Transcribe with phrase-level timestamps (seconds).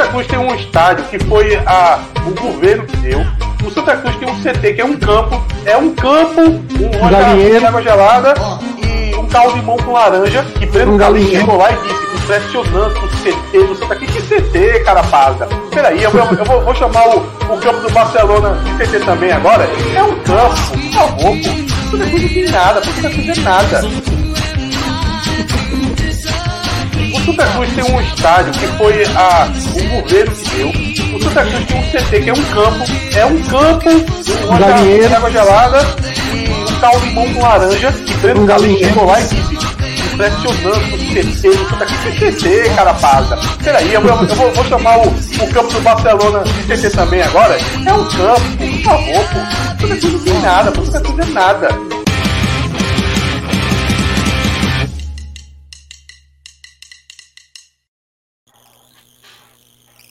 [0.00, 3.20] Santa Cruz tem um estádio que foi a, o governo que deu.
[3.62, 7.66] O Santa Cruz tem um CT que é um campo, é um campo, um galinheiro.
[7.66, 8.34] água gelada
[8.82, 11.40] e um carro de mão com laranja que Breno Um Galinho galinheiro.
[11.40, 14.10] chegou lá e disse impressionante o CT do Santa Cruz.
[14.10, 15.46] Que CT, cara paga?
[15.70, 19.30] Peraí, eu, vou, eu vou, vou chamar o, o campo do Barcelona de CT também
[19.32, 19.68] agora.
[19.94, 21.90] É um campo, por favor, pô.
[21.90, 22.82] Santa Cruz não tem nada.
[22.82, 23.80] Santa Cruz é nada.
[27.30, 31.16] Santa Cruz tem um estádio que foi a, o governo que deu.
[31.16, 32.84] O Santa Cruz tem um CT que é um campo,
[33.14, 33.90] é um campo,
[34.46, 35.08] uma galinheiro.
[35.08, 35.78] de água gelada
[36.34, 38.84] e um carro de mão com laranja que Breno Um galinheiro.
[38.84, 39.70] chegou lá e disse
[40.12, 42.00] impressionante o CT do Santa Cruz.
[42.18, 43.38] CT, cara paga?
[43.62, 47.22] Peraí, eu, vou, eu vou, vou chamar o, o campo do Barcelona de CT também
[47.22, 47.56] agora.
[47.86, 49.86] É um campo, por favor, pô.
[49.86, 50.84] Santa Cruz não tem nada, pô.
[50.84, 51.99] Santa Cruz é nada.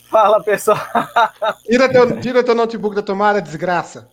[0.09, 0.77] Fala, pessoal.
[1.65, 4.09] Tira teu, tira teu notebook da tomada, desgraça.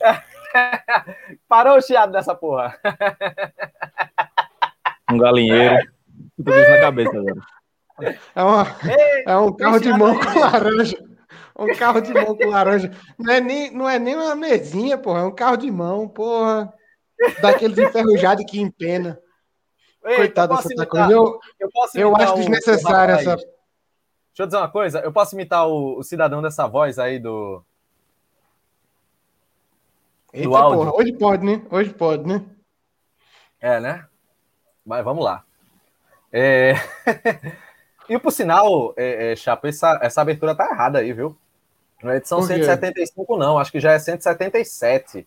[1.48, 2.78] Parou o chiado dessa porra.
[5.10, 5.76] Um galinheiro.
[6.36, 8.16] Tudo isso na cabeça agora.
[8.34, 10.98] É, uma, Ei, é um carro de mão com laranja.
[11.58, 12.90] Um carro de mão com laranja.
[13.18, 15.20] Não é nem, não é nem uma mesinha, porra.
[15.20, 16.72] É um carro de mão, porra.
[17.40, 19.18] Daqueles enferrujados que empena.
[20.04, 21.10] ei, Coitado imitar- Cruz.
[21.10, 23.36] Eu, eu posso eu acho desnecessária essa.
[24.36, 25.00] Deixa eu dizer uma coisa.
[25.00, 27.64] Eu posso imitar o, o cidadão dessa voz aí do.
[30.30, 30.78] Eita, áudio.
[30.78, 30.94] porra.
[30.94, 31.62] Hoje pode, né?
[31.70, 32.44] Hoje pode, né?
[33.58, 34.04] É, né?
[34.84, 35.42] Mas vamos lá.
[36.30, 36.74] É...
[38.10, 41.34] e por sinal, é, é, Chapo, essa, essa abertura tá errada aí, viu?
[42.02, 42.62] Não é edição Por quê?
[42.62, 43.56] 175, não.
[43.56, 45.26] Acho que já é 177.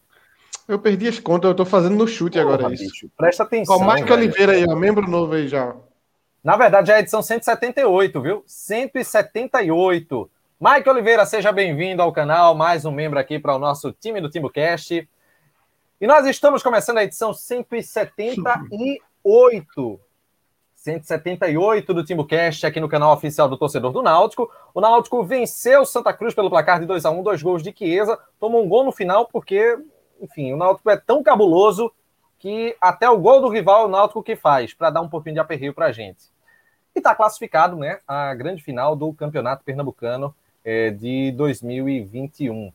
[0.67, 2.83] Eu perdi as contas, eu tô fazendo no chute agora Porra, isso.
[2.83, 3.75] bicho, presta atenção.
[3.75, 4.13] Ó, o Mike velho.
[4.13, 5.75] Oliveira aí, ó, membro novo aí já.
[6.41, 8.45] Na verdade, é edição 178, viu?
[8.47, 10.31] 178.
[10.59, 14.29] Mike Oliveira, seja bem-vindo ao canal, mais um membro aqui para o nosso time do
[14.29, 15.05] TimbuCast.
[15.99, 19.99] E nós estamos começando a edição 178.
[20.75, 24.49] 178 do TimbuCast aqui no canal oficial do torcedor do Náutico.
[24.73, 28.17] O Náutico venceu Santa Cruz pelo placar de 2 a 1 dois gols de Chiesa,
[28.39, 29.77] tomou um gol no final porque,
[30.21, 31.91] enfim, o Náutico é tão cabuloso
[32.39, 35.41] que até o gol do rival o Náutico que faz, para dar um pouquinho de
[35.41, 36.23] aperreio para a gente.
[36.99, 40.33] Está classificado né, a grande final do Campeonato Pernambucano
[40.63, 42.71] eh, de 2021.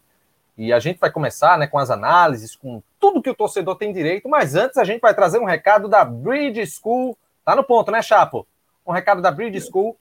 [0.56, 3.92] E a gente vai começar né, com as análises, com tudo que o torcedor tem
[3.92, 7.16] direito, mas antes a gente vai trazer um recado da Bridge School.
[7.44, 8.46] Tá no ponto, né, Chapo?
[8.86, 9.96] Um recado da Bridge School.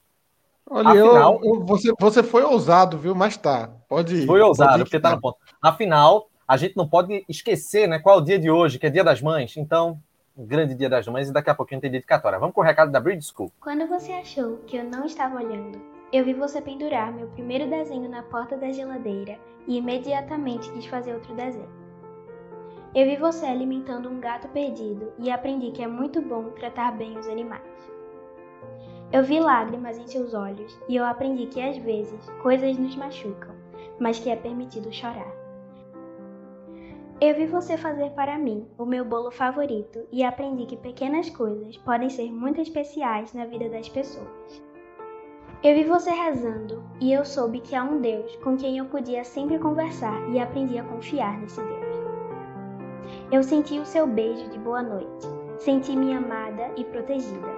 [0.70, 3.14] Olha, eu- Afinal- eu- você, você foi ousado, viu?
[3.14, 3.70] Mas tá.
[3.88, 4.26] Pode ir.
[4.26, 5.38] Foi ousado, ir porque que tá no ponto.
[5.60, 8.90] Afinal, a gente não pode esquecer né, qual é o dia de hoje, que é
[8.90, 9.56] Dia das Mães.
[9.56, 9.98] Então,
[10.36, 12.38] grande Dia das Mães e daqui a pouquinho tem dedicatória.
[12.38, 13.52] Vamos com o recado da Bridge School.
[13.60, 15.80] Quando você achou que eu não estava olhando,
[16.12, 21.14] eu vi você pendurar meu primeiro desenho na porta da geladeira e imediatamente quis fazer
[21.14, 21.68] outro desenho.
[22.94, 27.16] Eu vi você alimentando um gato perdido e aprendi que é muito bom tratar bem
[27.18, 27.62] os animais.
[29.12, 33.54] Eu vi lágrimas em seus olhos e eu aprendi que às vezes coisas nos machucam,
[34.00, 35.43] mas que é permitido chorar.
[37.24, 41.74] Eu vi você fazer para mim o meu bolo favorito e aprendi que pequenas coisas
[41.78, 44.62] podem ser muito especiais na vida das pessoas.
[45.62, 49.24] Eu vi você rezando e eu soube que há um Deus com quem eu podia
[49.24, 51.96] sempre conversar e aprendi a confiar nesse Deus.
[53.32, 55.26] Eu senti o seu beijo de boa noite,
[55.60, 57.48] senti-me amada e protegida.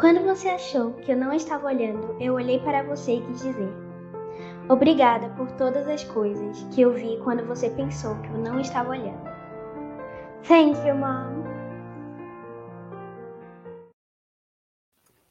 [0.00, 3.72] Quando você achou que eu não estava olhando, eu olhei para você e quis dizer:
[4.70, 8.90] Obrigada por todas as coisas que eu vi quando você pensou que eu não estava
[8.90, 9.28] olhando.
[10.46, 11.42] Thank you, Mom.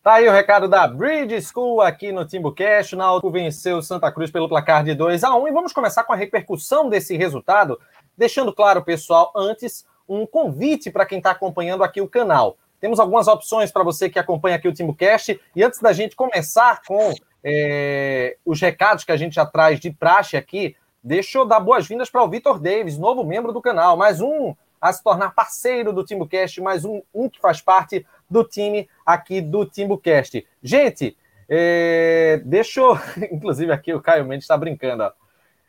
[0.03, 2.95] Tá aí o recado da Bridge School aqui no TimbuCast.
[2.95, 6.11] O Náutico venceu Santa Cruz pelo placar de 2 a 1 e vamos começar com
[6.11, 7.79] a repercussão desse resultado,
[8.17, 12.57] deixando claro, pessoal, antes um convite para quem está acompanhando aqui o canal.
[12.81, 16.81] Temos algumas opções para você que acompanha aqui o TimbuCast e antes da gente começar
[16.85, 17.13] com
[17.43, 22.09] é, os recados que a gente já traz de praxe aqui, deixa eu dar boas-vindas
[22.09, 26.03] para o Vitor Davis, novo membro do canal, mais um a se tornar parceiro do
[26.03, 30.45] TimbuCast, mais um, um que faz parte do time aqui do TimbuCast.
[30.63, 31.17] Gente,
[31.49, 32.97] é, deixa eu.
[33.31, 35.03] Inclusive, aqui o Caio Mendes está brincando.
[35.03, 35.11] Ó.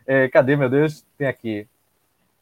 [0.07, 1.05] É, cadê, meu Deus?
[1.19, 1.67] Tem aqui.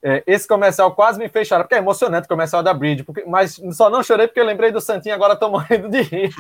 [0.03, 3.25] É, esse comercial quase me fez chorar, porque é emocionante o comercial da Bridge, porque,
[3.25, 6.31] mas só não chorei porque eu lembrei do Santinho, agora estou morrendo de rir.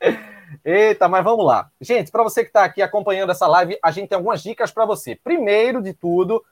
[0.64, 1.70] Eita, mas vamos lá.
[1.80, 4.84] Gente, para você que está aqui acompanhando essa live, a gente tem algumas dicas para
[4.84, 5.16] você.
[5.16, 6.44] Primeiro de tudo,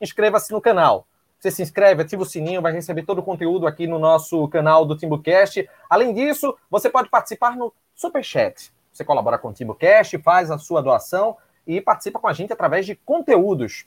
[0.00, 1.06] inscreva-se no canal.
[1.38, 4.84] Você se inscreve, ativa o sininho, vai receber todo o conteúdo aqui no nosso canal
[4.84, 5.68] do TimbuCast.
[5.90, 8.72] Além disso, você pode participar no Superchat.
[8.92, 12.86] Você colabora com o TimbuCast, faz a sua doação e participa com a gente através
[12.86, 13.86] de conteúdos.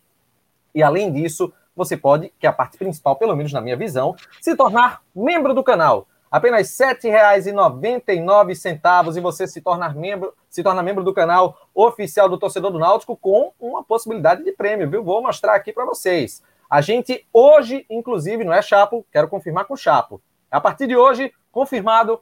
[0.73, 4.15] E além disso, você pode, que é a parte principal, pelo menos na minha visão,
[4.41, 6.07] se tornar membro do canal.
[6.35, 12.37] Apenas R$ 7,99 e você se torna membro, se torna membro do canal oficial do
[12.37, 15.01] Torcedor do Náutico com uma possibilidade de prêmio, viu?
[15.01, 16.43] Vou mostrar aqui para vocês.
[16.69, 20.21] A gente hoje, inclusive, não é Chapo, quero confirmar com o Chapo.
[20.51, 22.19] A partir de hoje, confirmado.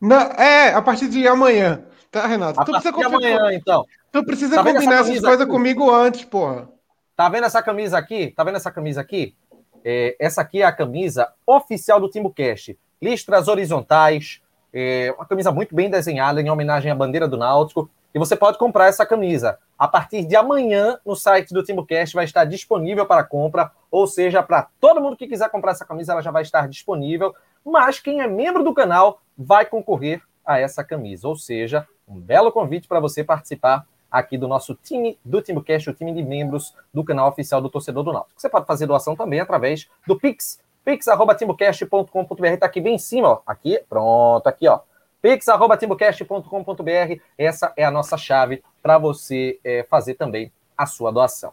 [0.00, 1.84] Não, é, a partir de amanhã.
[2.10, 2.58] Tá, Renato?
[2.58, 3.20] A tu precisa confirmar.
[3.20, 3.84] amanhã, então.
[4.10, 6.70] Tu precisa tá combinar essa essas coisas comigo antes, porra.
[7.14, 8.32] Tá vendo essa camisa aqui?
[8.34, 9.36] Tá vendo essa camisa aqui?
[9.84, 12.78] É, essa aqui é a camisa oficial do TimbuCast.
[13.00, 14.42] Listras horizontais,
[14.72, 17.90] é, uma camisa muito bem desenhada em homenagem à bandeira do Náutico.
[18.14, 19.58] E você pode comprar essa camisa.
[19.78, 23.70] A partir de amanhã, no site do TimbuCast, vai estar disponível para compra.
[23.90, 27.34] Ou seja, para todo mundo que quiser comprar essa camisa, ela já vai estar disponível.
[27.64, 31.28] Mas quem é membro do canal vai concorrer a essa camisa.
[31.28, 35.94] Ou seja, um belo convite para você participar aqui do nosso time do TimbuCast, o
[35.94, 38.40] time de membros do canal oficial do Torcedor do Náutico.
[38.40, 43.40] Você pode fazer doação também através do Pix, pix.timbucast.com.br, está aqui bem em cima, ó.
[43.46, 44.80] aqui, pronto, aqui, ó,
[45.22, 51.52] pix.timbucast.com.br, essa é a nossa chave para você é, fazer também a sua doação.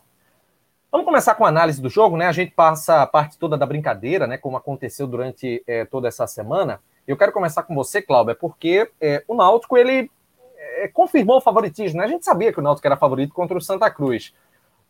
[0.89, 2.27] Vamos começar com a análise do jogo, né?
[2.27, 4.37] A gente passa a parte toda da brincadeira, né?
[4.37, 6.79] Como aconteceu durante é, toda essa semana.
[7.05, 10.09] Eu quero começar com você, Cláudia, porque é, o Náutico ele
[10.83, 11.99] é, confirmou o favoritismo.
[11.99, 12.05] Né?
[12.05, 14.33] A gente sabia que o Náutico era favorito contra o Santa Cruz,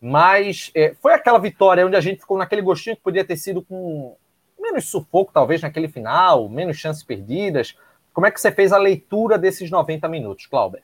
[0.02, 3.62] mas é, foi aquela vitória onde a gente ficou naquele gostinho que podia ter sido
[3.62, 4.16] com
[4.60, 7.76] menos sufoco, talvez, naquele final, menos chances perdidas.
[8.14, 10.82] Como é que você fez a leitura desses 90 minutos, Cláudio?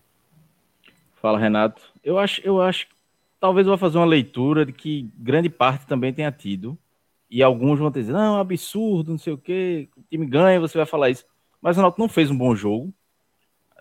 [1.15, 1.81] Fala, Renato.
[2.03, 2.87] Eu acho, eu acho
[3.43, 6.77] talvez eu vá fazer uma leitura de que grande parte também tenha tido.
[7.29, 10.85] E alguns vão dizer, não, absurdo, não sei o quê, o time ganha, você vai
[10.85, 11.25] falar isso.
[11.61, 12.93] Mas o Náutico não fez um bom jogo.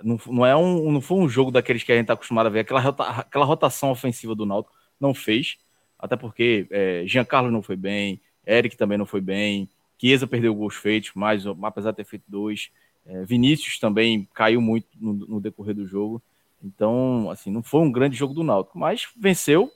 [0.03, 2.51] Não, não, é um, não foi um jogo daqueles que a gente está acostumado a
[2.51, 2.61] ver.
[2.61, 5.59] Aquela, aquela rotação ofensiva do Náutico não fez.
[5.99, 9.69] Até porque é, Giancarlo não foi bem, Eric também não foi bem,
[10.03, 12.73] Chiesa perdeu gols feitos, mas apesar de ter feito dois.
[13.07, 16.21] É, Vinícius também caiu muito no, no, decorrer do jogo.
[16.63, 19.71] Então, assim, não foi um grande jogo do Náutico, mas venceu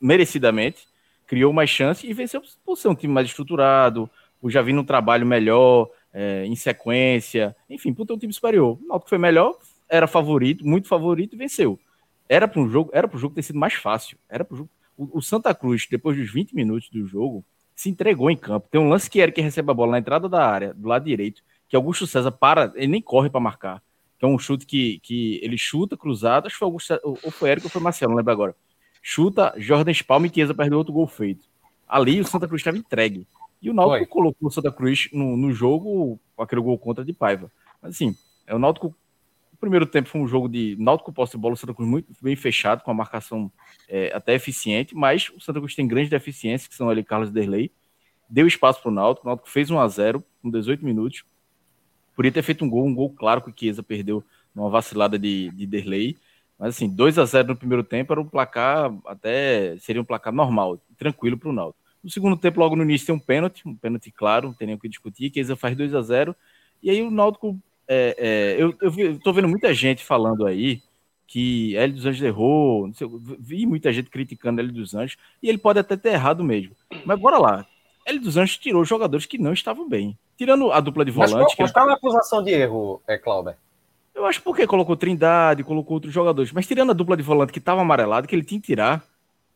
[0.00, 0.86] merecidamente,
[1.26, 4.08] criou mais chance e venceu por ser um time mais estruturado,
[4.40, 8.78] por já vir num trabalho melhor, é, em sequência, enfim, por ter um time superior.
[8.80, 9.56] O Náutico foi melhor,
[9.92, 11.78] era favorito, muito favorito e venceu.
[12.26, 14.16] Era para um jogo, era para o jogo ter sido mais fácil.
[14.26, 14.70] Era pro jogo.
[14.96, 17.44] O, o, Santa Cruz, depois dos 20 minutos do jogo,
[17.76, 18.66] se entregou em campo.
[18.70, 21.42] Tem um lance que Eric recebe a bola na entrada da área, do lado direito,
[21.68, 23.82] que Augusto César para, ele nem corre para marcar.
[24.18, 27.50] Que é um chute que, que ele chuta cruzado, acho que foi Augusto, ou foi
[27.50, 28.56] Eric ou foi Marcelo, não lembro agora.
[29.02, 31.44] Chuta, Jordan Spalma e Chiesa perdeu outro gol feito.
[31.86, 33.26] Ali o Santa Cruz estava entregue.
[33.60, 34.06] E o Náutico Oi.
[34.06, 37.50] colocou o Santa Cruz no, no jogo com aquele gol contra de Paiva.
[37.82, 38.16] Mas assim,
[38.46, 38.94] é o Náutico.
[39.62, 42.34] Primeiro tempo foi um jogo de Náutico posse de bola, o Santa Cruz muito bem
[42.34, 43.48] fechado, com a marcação
[43.88, 47.70] é, até eficiente, mas o Santa Cruz tem grandes deficiências, que são ali Carlos Derlei.
[48.28, 51.22] Deu espaço para o Náutico, o Náutico fez 1 a 0 com 18 minutos.
[52.16, 55.48] Podia ter feito um gol, um gol claro que o Chiesa perdeu numa vacilada de,
[55.50, 56.16] de Derlei.
[56.58, 60.32] Mas assim, 2 a 0 no primeiro tempo era um placar até seria um placar
[60.32, 61.78] normal, tranquilo para o Náutico.
[62.02, 64.74] No segundo tempo, logo no início, tem um pênalti, um pênalti claro, não tem nem
[64.74, 65.30] o que discutir.
[65.32, 66.34] Chiesa faz 2 a 0
[66.82, 67.56] E aí o Náutico.
[67.94, 70.80] É, é, eu, eu, tô vendo muita gente falando aí
[71.26, 72.90] que Hélio dos Anjos errou.
[72.94, 73.06] Sei,
[73.38, 75.18] vi muita gente criticando Hélio dos Anjos.
[75.42, 76.74] E ele pode até ter errado mesmo.
[77.04, 77.66] Mas bora lá.
[78.06, 80.18] Hélio dos Anjos tirou jogadores que não estavam bem.
[80.38, 81.34] Tirando a dupla de volante.
[81.34, 83.54] Mas mas qual é a acusação de erro, é, Cláudio?
[84.14, 86.50] Eu acho porque colocou Trindade, colocou outros jogadores.
[86.50, 89.04] Mas tirando a dupla de volante que estava amarelado, que ele tinha que tirar,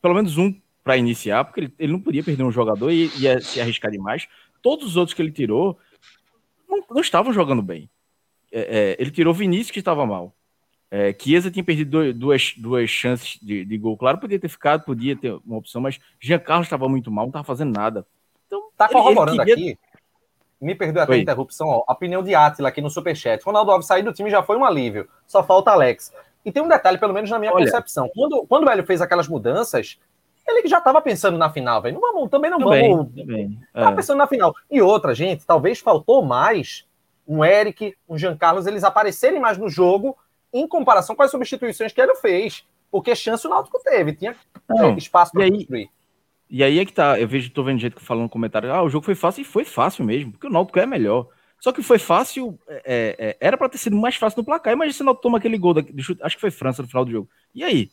[0.02, 3.40] pelo menos um para iniciar, porque ele, ele, não podia perder um jogador e ia
[3.40, 4.28] se arriscar demais.
[4.62, 5.78] Todos os outros que ele tirou
[6.68, 7.88] não, não estavam jogando bem.
[8.56, 10.32] É, é, ele tirou Vinícius, que estava mal.
[10.90, 13.98] É, Chiesa tinha perdido duas, duas chances de, de, gol.
[13.98, 17.30] Claro, podia ter ficado, podia ter uma opção, mas Jean Carlos estava muito mal, não
[17.30, 18.06] estava fazendo nada.
[18.46, 19.54] Então, tá corroborando queria...
[19.54, 19.78] aqui.
[20.58, 21.68] Me perdoe até a interrupção.
[21.68, 23.44] Ó, a opinião de Atila aqui no Superchat.
[23.44, 25.06] Ronaldo Alves sair do time já foi um alívio.
[25.26, 26.14] Só falta Alex.
[26.42, 28.08] E tem um detalhe, pelo menos na minha Olha, concepção.
[28.14, 29.98] Quando, quando o Hélio fez aquelas mudanças,
[30.48, 32.00] ele já estava pensando na final, velho.
[32.00, 33.14] Não vamos, também não também, vamos.
[33.14, 33.60] Também.
[33.74, 33.96] Tava é.
[33.96, 34.54] pensando na final.
[34.70, 36.85] E outra, gente, talvez faltou mais
[37.26, 40.16] um Eric, um Jean Carlos, eles aparecerem mais no jogo
[40.52, 42.64] em comparação com as substituições que ele fez.
[42.90, 44.36] Porque chance o Náutico teve, tinha
[44.68, 45.90] não, espaço para construir.
[46.48, 48.88] E aí é que tá, eu vejo, tô vendo gente falando no comentário, ah, o
[48.88, 51.28] jogo foi fácil, e foi fácil mesmo, porque o Náutico é melhor.
[51.58, 54.72] Só que foi fácil, é, é, é era para ter sido mais fácil no placar.
[54.72, 55.82] Imagina se o Náutico toma aquele gol, da,
[56.22, 57.28] acho que foi França no final do jogo.
[57.54, 57.90] E aí?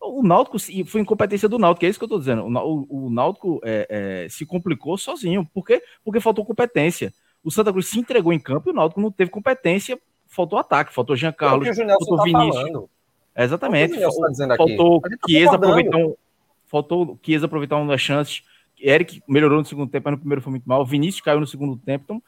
[0.00, 2.44] O Náutico foi incompetência do Náutico, é isso que eu estou dizendo.
[2.44, 3.86] O, o Náutico é,
[4.24, 5.48] é, se complicou sozinho.
[5.52, 5.82] Por quê?
[6.04, 7.12] Porque faltou competência.
[7.42, 10.94] O Santa Cruz se entregou em campo e o Náutico não teve competência faltou ataque,
[10.94, 12.54] faltou Jean Carlos, é o que o faltou tá Vinícius.
[12.54, 12.90] Falando.
[13.36, 13.98] Exatamente.
[13.98, 16.14] Tá faltou tá Chiesa aproveitar um,
[16.66, 18.42] faltou Chiesa aproveitar uma das chances.
[18.80, 20.84] Eric melhorou no segundo tempo, mas no primeiro foi muito mal.
[20.84, 22.04] Vinícius caiu no segundo tempo.
[22.04, 22.22] Então,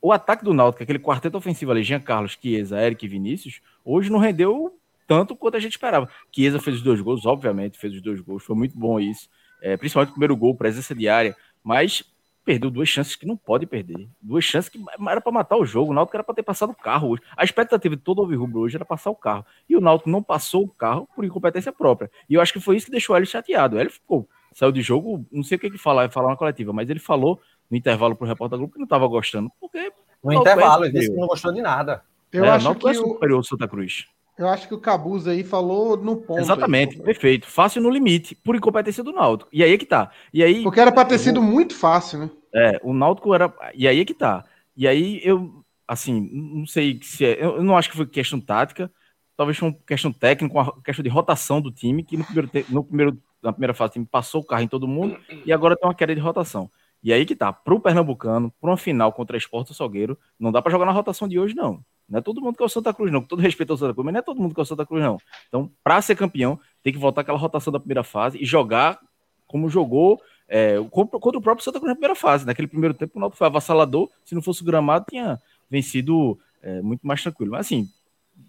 [0.00, 4.10] o ataque do Náutico, aquele quarteto ofensivo ali, Jean Carlos, Chiesa, Eric e Vinícius, hoje
[4.10, 6.08] não rendeu tanto quanto a gente esperava.
[6.32, 9.28] Chiesa fez os dois gols, obviamente, fez os dois gols, foi muito bom isso.
[9.60, 12.04] É, principalmente o primeiro gol, presença diária, mas
[12.48, 14.08] perdeu duas chances que não pode perder.
[14.22, 15.90] Duas chances que era para matar o jogo.
[15.90, 17.22] O Náutico era para ter passado o carro hoje.
[17.36, 19.44] A expectativa de todo o Rubro hoje era passar o carro.
[19.68, 22.10] E o Náutico não passou o carro por incompetência própria.
[22.26, 23.78] E eu acho que foi isso que deixou ele chateado.
[23.78, 26.88] Ele ficou, saiu de jogo, não sei o que ele falar, falar na coletiva, mas
[26.88, 27.38] ele falou
[27.70, 29.52] no intervalo pro repórter do grupo que não estava gostando.
[29.60, 29.92] Porque
[30.24, 32.02] no intervalo, ele disse que não gostou de nada.
[32.32, 34.06] Eu é, acho que é superior o Santa Cruz.
[34.38, 36.40] Eu acho que o Cabuz aí falou no ponto.
[36.40, 37.46] Exatamente, aí, perfeito.
[37.46, 39.50] Fácil no limite, por incompetência do Náutico.
[39.52, 40.12] E aí é que tá.
[40.32, 42.30] E aí, Porque era para ter sido muito fácil, né?
[42.54, 43.52] É, o Náutico era.
[43.74, 44.44] E aí é que tá.
[44.76, 47.44] E aí eu, assim, não sei se é.
[47.44, 48.90] Eu não acho que foi questão tática,
[49.36, 52.84] talvez foi uma questão técnica, uma questão de rotação do time, que no primeiro, no
[52.84, 55.88] primeiro, na primeira fase o time passou o carro em todo mundo e agora tem
[55.88, 56.70] uma queda de rotação.
[57.02, 60.60] E aí que tá, pro Pernambucano, pra uma final contra a Esporte Salgueiro, não dá
[60.60, 61.84] para jogar na rotação de hoje, não.
[62.08, 63.20] Não é todo mundo que é o Santa Cruz, não.
[63.20, 64.84] Com todo respeito ao Santa Cruz, mas não é todo mundo que é o Santa
[64.84, 65.18] Cruz, não.
[65.46, 68.98] Então, para ser campeão, tem que voltar aquela rotação da primeira fase e jogar
[69.46, 72.46] como jogou é, contra o próprio Santa Cruz na primeira fase.
[72.46, 74.08] Naquele primeiro tempo, o Náutico foi avassalador.
[74.24, 75.38] Se não fosse o gramado, tinha
[75.70, 77.52] vencido é, muito mais tranquilo.
[77.52, 77.88] Mas, assim,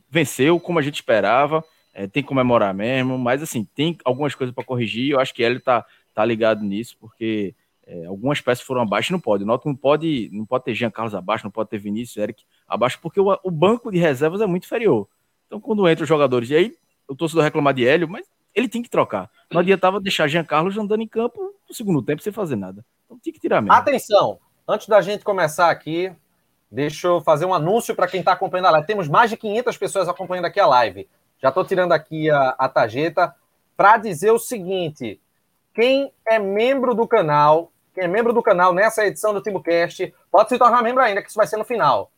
[0.10, 1.64] venceu como a gente esperava.
[1.94, 3.18] É, tem que comemorar mesmo.
[3.18, 5.12] Mas, assim, tem algumas coisas para corrigir.
[5.12, 7.54] Eu acho que ele tá, tá ligado nisso, porque
[7.86, 9.44] é, algumas peças foram abaixo, não pode.
[9.44, 12.44] O Náutico não pode, não pode ter Jean Carlos abaixo, não pode ter Vinícius, Eric
[12.68, 15.08] abaixo, porque o, o banco de reservas é muito inferior.
[15.48, 16.76] Então, quando entra os jogadores, e aí
[17.08, 19.30] o torcedor reclamar de Hélio, mas ele tem que trocar.
[19.52, 22.84] Não adiantava deixar Jean Carlos andando em campo no segundo tempo sem fazer nada.
[23.06, 23.76] Então tinha que tirar mesmo.
[23.76, 24.40] Atenção!
[24.68, 26.12] Antes da gente começar aqui,
[26.70, 28.88] deixa eu fazer um anúncio para quem está acompanhando a live.
[28.88, 31.10] Temos mais de 500 pessoas acompanhando aqui a live.
[31.42, 33.34] Já estou tirando aqui a, a tarjeta
[33.78, 35.22] para dizer o seguinte:
[35.74, 40.48] quem é membro do canal quem é membro do canal nessa edição do TimbuCast, pode
[40.48, 42.12] se tornar membro ainda, que isso vai ser no final.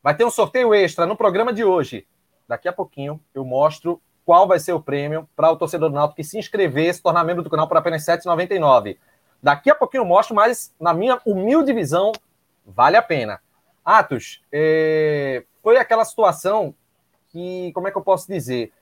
[0.00, 2.06] Vai ter um sorteio extra no programa de hoje.
[2.46, 6.16] Daqui a pouquinho eu mostro qual vai ser o prêmio para o torcedor do Náutico
[6.16, 8.98] que se inscrever, se tornar membro do canal por apenas R$ 7,99.
[9.40, 12.10] Daqui a pouquinho eu mostro, mas na minha humilde visão,
[12.66, 13.40] vale a pena.
[13.84, 15.44] Atos, é...
[15.62, 16.74] foi aquela situação
[17.28, 18.72] que, como é que eu posso dizer?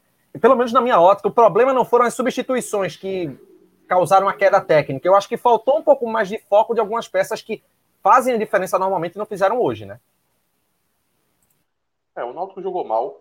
[0.40, 3.38] Pelo menos na minha ótica, o problema não foram as substituições que
[3.86, 5.06] causaram uma queda técnica.
[5.06, 7.62] Eu acho que faltou um pouco mais de foco de algumas peças que
[8.02, 10.00] fazem a diferença normalmente e não fizeram hoje, né?
[12.16, 13.20] É, o Náutico jogou mal.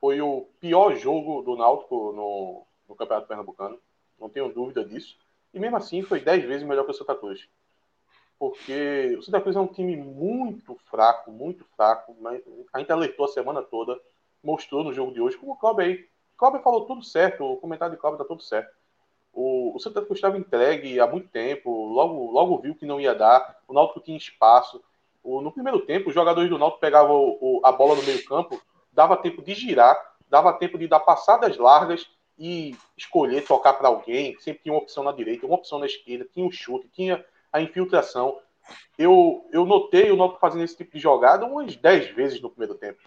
[0.00, 3.78] Foi o pior jogo do Náutico no, no Campeonato Pernambucano.
[4.18, 5.16] Não tenho dúvida disso.
[5.52, 7.48] E mesmo assim foi 10 vezes melhor que o Santa Cruz.
[8.38, 12.14] Porque o Santa Cruz é um time muito fraco, muito fraco.
[12.20, 13.98] Mas a gente alertou a semana toda,
[14.42, 16.08] mostrou no jogo de hoje, como o Cláudio aí.
[16.36, 18.74] Cláudio falou tudo certo, o comentário de Cláudio tá tudo certo.
[19.32, 23.14] O, o Santa Cruz estava entregue há muito tempo, logo, logo viu que não ia
[23.14, 24.82] dar, o Náutico tinha espaço.
[25.22, 28.60] O, no primeiro tempo, os jogadores do Náutico pegavam o, a bola no meio campo,
[28.96, 34.34] dava tempo de girar, dava tempo de dar passadas largas e escolher tocar para alguém.
[34.40, 37.22] Sempre tinha uma opção na direita, uma opção na esquerda, tinha o um chute, tinha
[37.52, 38.40] a infiltração.
[38.96, 42.74] Eu, eu notei o Náutico fazendo esse tipo de jogada umas 10 vezes no primeiro
[42.74, 43.02] tempo.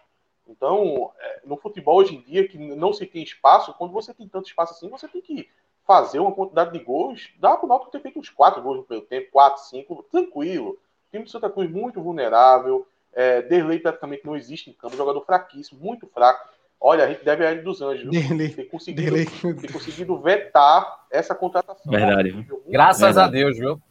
[0.47, 4.27] Então, é, no futebol hoje em dia, que não se tem espaço, quando você tem
[4.27, 5.49] tanto espaço assim, você tem que
[5.85, 8.83] fazer uma quantidade de gols, dá para o Náutico ter feito uns quatro gols no
[8.83, 10.69] primeiro tempo, quatro, cinco, tranquilo.
[11.07, 15.21] O time do Santa Cruz muito vulnerável, é, Derlei praticamente não existe em campo, jogador
[15.25, 16.47] fraquíssimo, muito fraco.
[16.81, 18.55] Olha, a gente deve a ele dos Anjos, viu?
[18.55, 19.15] ter, conseguido,
[19.61, 21.91] ter conseguido vetar essa contratação.
[21.91, 22.47] Verdade.
[22.67, 23.27] Graças Verdade.
[23.27, 23.81] a Deus, viu?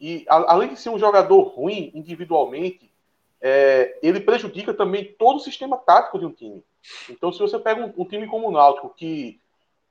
[0.00, 2.90] E a, além de ser um jogador ruim individualmente,
[3.40, 6.64] é, ele prejudica também todo o sistema tático de um time.
[7.08, 9.40] Então, se você pega um, um time como o Náutico, que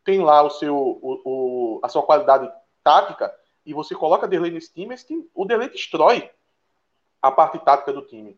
[0.03, 2.51] tem lá o seu, o, o, a sua qualidade
[2.83, 3.33] tática
[3.65, 6.29] e você coloca Derlei nesse time, esse time, o Derlei destrói
[7.21, 8.37] a parte tática do time.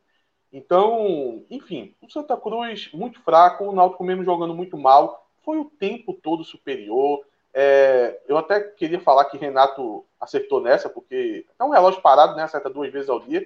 [0.58, 5.66] Então, enfim, o Santa Cruz muito fraco, o Náutico mesmo jogando muito mal, foi o
[5.66, 7.26] tempo todo superior.
[7.54, 12.44] É, eu até queria falar que Renato acertou nessa, porque é um relógio parado, né?
[12.44, 13.46] Acerta duas vezes ao dia.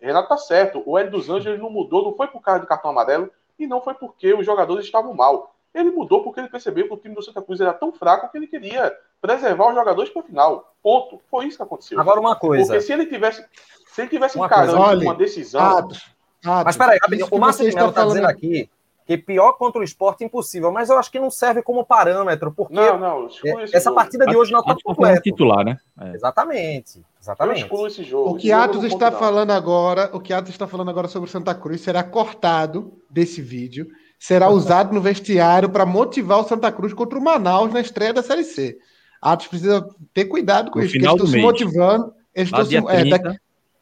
[0.00, 0.82] Renato tá certo.
[0.86, 3.82] O Hélio dos Anjos não mudou, não foi por causa do cartão amarelo e não
[3.82, 5.54] foi porque os jogadores estavam mal.
[5.74, 8.38] Ele mudou porque ele percebeu que o time do Santa Cruz era tão fraco que
[8.38, 10.74] ele queria preservar os jogadores para o final.
[10.82, 11.20] Ponto.
[11.30, 12.00] Foi isso que aconteceu.
[12.00, 12.64] Agora uma coisa.
[12.64, 13.44] Porque se ele tivesse,
[13.88, 15.60] se ele tivesse uma encarando olha, uma decisão.
[15.60, 16.15] Atos,
[16.52, 17.28] Atos, Mas peraí, rapidinho.
[17.30, 18.68] O Márcio Melo está dizendo aqui
[19.06, 22.74] que pior contra o esporte impossível, mas eu acho que não serve como parâmetro, porque
[22.74, 23.94] Não, não, esse essa jogo.
[23.94, 25.20] partida de hoje não está Atos foi completa.
[25.20, 25.78] titular, né?
[26.00, 26.12] É.
[26.12, 27.68] Exatamente, exatamente.
[28.02, 28.30] jogo.
[28.30, 31.54] O que Atos está falando agora, o que Atos está falando agora sobre o Santa
[31.54, 33.86] Cruz será cortado desse vídeo,
[34.18, 38.24] será usado no vestiário para motivar o Santa Cruz contra o Manaus na estreia da
[38.24, 38.76] Série C.
[39.22, 41.44] Atos precisa ter cuidado com No isso, eles estão se mês.
[41.44, 42.12] motivando.
[42.34, 43.38] Eles Lá estão se, é, 30, daqui,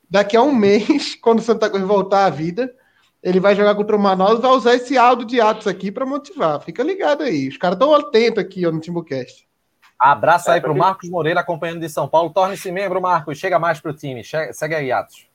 [0.09, 2.75] daqui a um mês, quando o Santa Cruz voltar à vida,
[3.23, 6.05] ele vai jogar contra o Manaus e vai usar esse áudio de Atos aqui para
[6.05, 6.61] motivar.
[6.61, 7.49] Fica ligado aí.
[7.49, 9.49] Os caras estão atentos aqui ó, no Timbucast.
[9.99, 12.31] Abraço aí É, para o Marcos Moreira, acompanhando de São Paulo.
[12.31, 13.39] Torne-se membro, Marcos.
[13.39, 14.23] Chega mais para o time.
[14.23, 15.27] Che- Segue aí, Atos.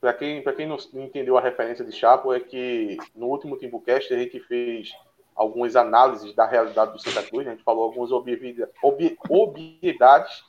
[0.00, 4.12] Para quem, pra quem não entendeu a referência de Chapo, é que no último Timbucast
[4.14, 4.90] a gente fez
[5.34, 8.54] algumas análises da realidade do Santa Cruz, a gente falou algumas obvi-
[9.28, 10.44] obviedades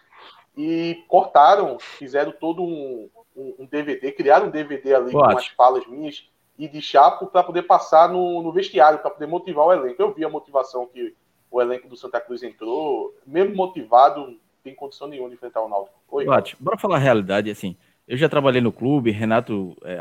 [0.58, 5.86] e cortaram, fizeram todo um, um- um DVD, criaram um DVD ali com as falas
[5.88, 10.02] minhas e de Chapo para poder passar no, no vestiário, para poder motivar o elenco.
[10.02, 11.14] Eu vi a motivação que
[11.52, 15.70] o elenco do Santa Cruz entrou, mesmo motivado, não tem condição nenhuma de enfrentar o
[15.70, 15.96] Náutico.
[16.10, 17.76] Oi, Bate, bora falar a realidade, assim.
[18.08, 19.76] Eu já trabalhei no clube, Renato.
[19.84, 19.98] É,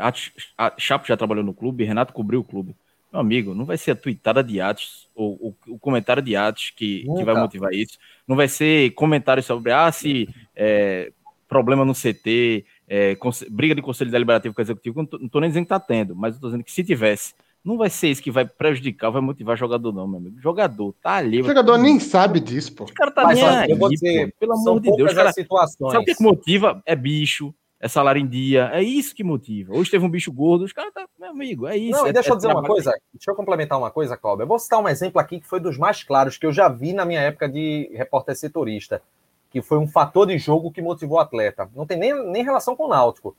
[0.77, 2.75] Chapo já trabalhou no clube, Renato cobriu o clube.
[3.15, 6.73] Meu amigo, não vai ser a tuitada de Atos, ou o, o comentário de Atos
[6.75, 7.97] que, que vai motivar isso.
[8.27, 11.13] Não vai ser comentário sobre, ah, se é,
[11.47, 13.17] problema no CT, é,
[13.49, 14.97] briga de conselho deliberativo com o executivo.
[14.97, 16.83] Não tô, não tô nem dizendo que tá tendo, mas eu tô dizendo que se
[16.83, 20.37] tivesse, não vai ser isso que vai prejudicar, vai motivar jogador, não, meu amigo.
[20.41, 21.41] Jogador, tá ali.
[21.41, 22.83] O jogador nem sabe disso, pô.
[22.83, 25.13] O cara tá Mas nem olha, aí, eu vou dizer, pô, pelo amor de Deus.
[25.13, 25.93] Cara, situações.
[25.93, 26.83] Sabe o que, que motiva?
[26.85, 29.75] É bicho, é salário em dia, é isso que motiva.
[29.75, 31.97] Hoje teve um bicho gordo, os caras tá, meu amigo, é isso.
[31.97, 32.73] Não, é, e deixa é eu dizer uma trabalho.
[32.73, 34.43] coisa, deixa eu complementar uma coisa, Cláudio.
[34.43, 36.93] Eu vou citar um exemplo aqui que foi dos mais claros que eu já vi
[36.93, 39.01] na minha época de repórter setorista,
[39.49, 41.69] que foi um fator de jogo que motivou o atleta.
[41.75, 43.35] Não tem nem, nem relação com o Náutico.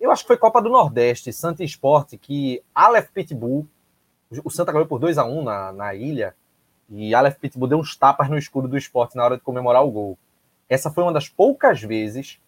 [0.00, 3.66] Eu acho que foi Copa do Nordeste, Santa Esporte, que Aleph Pitbull,
[4.42, 6.34] o Santa ganhou por 2 a 1 na, na ilha,
[6.90, 9.90] e Aleph Pitbull deu uns tapas no escudo do esporte na hora de comemorar o
[9.90, 10.18] gol.
[10.68, 12.40] Essa foi uma das poucas vezes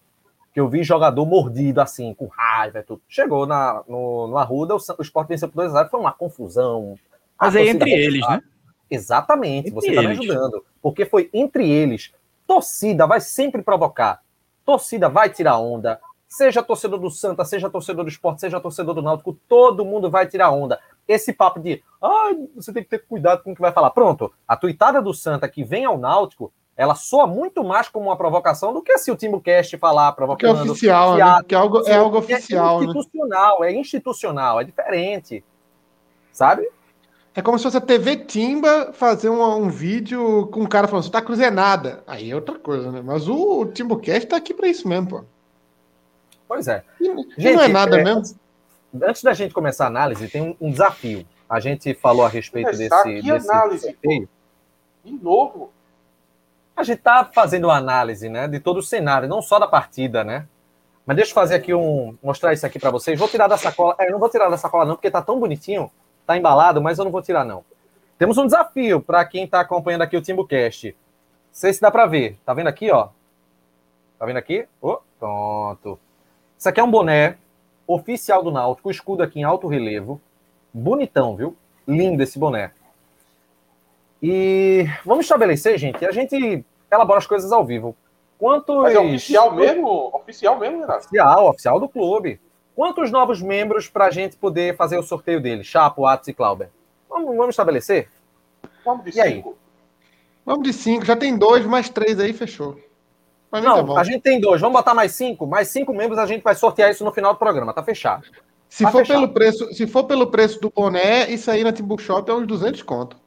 [0.57, 2.99] que eu vi jogador mordido assim, com raiva e tudo.
[3.07, 6.11] Chegou na, no, no Arruda, o, o Sport venceu por 2 a 0 foi uma
[6.11, 6.97] confusão.
[7.39, 8.41] Mas A aí torcida entre eles, né?
[8.89, 10.65] Exatamente, Entre você está me ajudando.
[10.81, 12.11] Porque foi entre eles.
[12.47, 14.23] Torcida vai sempre provocar.
[14.65, 16.01] Torcida vai tirar onda.
[16.27, 20.25] Seja torcedor do Santa, seja torcedor do esporte, seja torcedor do Náutico, todo mundo vai
[20.25, 20.79] tirar onda.
[21.07, 23.91] Esse papo de ah, você tem que ter cuidado com o que vai falar.
[23.91, 28.15] Pronto, a tuitada do Santa que vem ao Náutico, ela soa muito mais como uma
[28.15, 30.71] provocação do que se o Timbucast falar é provocando.
[30.71, 31.23] oficial, se né?
[31.23, 32.85] a- Porque é algo, é algo oficial, é né?
[32.85, 35.43] institucional, é institucional, é diferente.
[36.31, 36.69] Sabe?
[37.33, 41.03] É como se fosse a TV Timba fazer um, um vídeo com um cara falando,
[41.03, 42.03] você tá cruzenada.
[42.05, 43.01] Aí é outra coisa, né?
[43.03, 45.23] Mas o, o Timbucast tá aqui pra isso mesmo, pô.
[46.47, 46.83] Pois é.
[47.01, 47.05] E,
[47.37, 48.35] Gente, não é nada é, mesmo.
[49.03, 51.25] Antes da gente começar a análise, tem um, um desafio.
[51.49, 54.29] A gente falou a respeito desse, que desse análise, sorteio.
[55.03, 55.71] De novo,
[56.77, 60.23] A gente está fazendo uma análise né, de todo o cenário, não só da partida,
[60.23, 60.47] né?
[61.03, 62.15] Mas deixa eu fazer aqui um.
[62.21, 63.17] mostrar isso aqui para vocês.
[63.17, 63.95] Vou tirar da sacola.
[63.97, 65.89] É, não vou tirar da sacola, não, porque tá tão bonitinho,
[66.25, 67.65] tá embalado, mas eu não vou tirar, não.
[68.19, 70.89] Temos um desafio para quem está acompanhando aqui o Timbucast.
[70.89, 70.95] Não
[71.51, 72.37] sei se dá para ver.
[72.45, 73.09] Tá vendo aqui, ó?
[74.19, 74.67] Tá vendo aqui?
[74.79, 75.99] Ô, pronto.
[76.59, 77.37] Isso aqui é um boné
[77.87, 80.21] oficial do Náutico, escudo aqui em alto relevo.
[80.71, 81.55] Bonitão, viu?
[81.87, 82.71] Lindo esse boné.
[84.21, 87.95] E vamos estabelecer, gente, a gente elabora as coisas ao vivo.
[88.39, 88.75] Quantos.
[88.83, 90.09] mas é oficial mesmo?
[90.13, 90.99] Oficial mesmo, Renato?
[91.05, 92.39] Oficial, oficial do clube.
[92.75, 95.63] Quantos novos membros para a gente poder fazer o sorteio dele?
[95.63, 96.69] Chapo, Atos e Clauber.
[97.09, 98.09] Vamos, vamos estabelecer?
[98.85, 99.33] Vamos de E aí?
[99.35, 99.57] cinco.
[100.45, 102.79] Vamos de cinco, já tem dois, mais três aí, fechou.
[103.51, 103.97] Tá Não, bom.
[103.97, 104.61] a gente tem dois.
[104.61, 105.47] Vamos botar mais cinco?
[105.47, 107.73] Mais cinco membros, a gente vai sortear isso no final do programa.
[107.73, 108.25] Tá fechado.
[108.69, 109.21] Se tá for, fechado.
[109.21, 112.45] pelo preço, se for pelo preço do boné, isso aí na Timbu Shop é uns
[112.45, 113.17] 200 conto.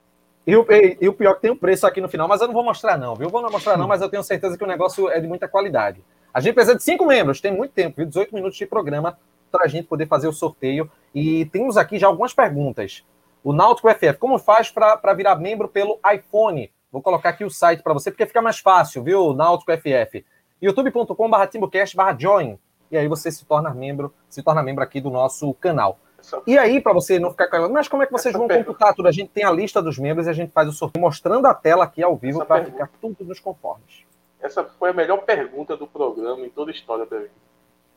[0.46, 2.46] E o, e- o pior é que tem o preço aqui no final, mas eu
[2.46, 3.28] não vou mostrar, não, viu?
[3.28, 6.02] Vou não mostrar, não, mas eu tenho certeza que o negócio é de muita qualidade.
[6.32, 8.06] A gente precisa de cinco membros, tem muito tempo, viu?
[8.06, 9.18] 18 minutos de programa
[9.50, 10.90] para a gente poder fazer o sorteio.
[11.14, 13.04] E temos aqui já algumas perguntas.
[13.42, 16.70] O Náutico FF, como faz para virar membro pelo iPhone?
[16.92, 19.32] Vou colocar aqui o site para você, porque fica mais fácil, viu?
[19.32, 20.24] Náutico FF.
[20.60, 22.58] youtube.com.br timbocast.join.
[22.90, 25.98] E aí você se torna membro, se torna membro aqui do nosso canal.
[26.20, 28.46] Essa- E aí, para você não ficar calado, mas como é que vocês Essa vão
[28.46, 29.08] pergunta- computar tudo?
[29.08, 31.54] A gente tem a lista dos membros e a gente faz o sorteio mostrando a
[31.54, 34.04] tela aqui ao vivo para pergunta- ficar tudo nos conformes.
[34.40, 37.26] Essa foi a melhor pergunta do programa em toda a história pra mim.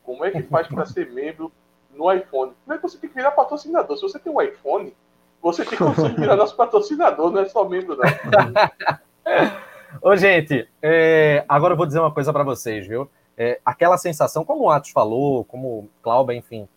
[0.03, 1.51] Como é que faz para ser membro
[1.93, 2.51] no iPhone?
[2.65, 3.95] Como é que você tem que virar patrocinador?
[3.95, 4.93] Se você tem um iPhone,
[5.41, 8.03] você tem como virar nosso patrocinador, não é só membro, não.
[10.01, 13.09] Ô, gente, é, agora eu vou dizer uma coisa para vocês, viu?
[13.37, 16.67] É, aquela sensação, como o Atos falou, como o Cláudio, enfim,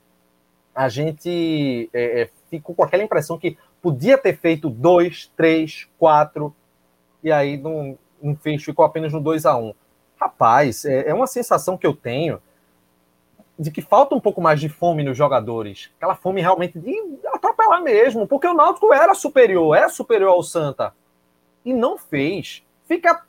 [0.77, 6.55] a gente é, é, ficou com aquela impressão que podia ter feito dois, três, quatro,
[7.25, 9.75] e aí não, não fez, ficou apenas no 2 a 1 um.
[10.21, 12.41] Rapaz, é, é uma sensação que eu tenho
[13.59, 15.91] de que falta um pouco mais de fome nos jogadores.
[15.97, 16.95] Aquela fome realmente de
[17.29, 20.93] atropelar mesmo, porque o Náutico era superior, é superior ao Santa.
[21.65, 22.62] E não fez.
[22.85, 23.25] Fica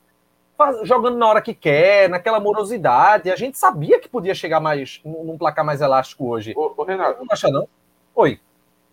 [0.58, 3.32] faz, jogando na hora que quer, naquela morosidade.
[3.32, 6.54] A gente sabia que podia chegar mais num placar mais elástico hoje.
[6.58, 7.20] Ô, ô Renato.
[7.20, 7.70] Não acha, não?
[8.16, 8.40] Oi.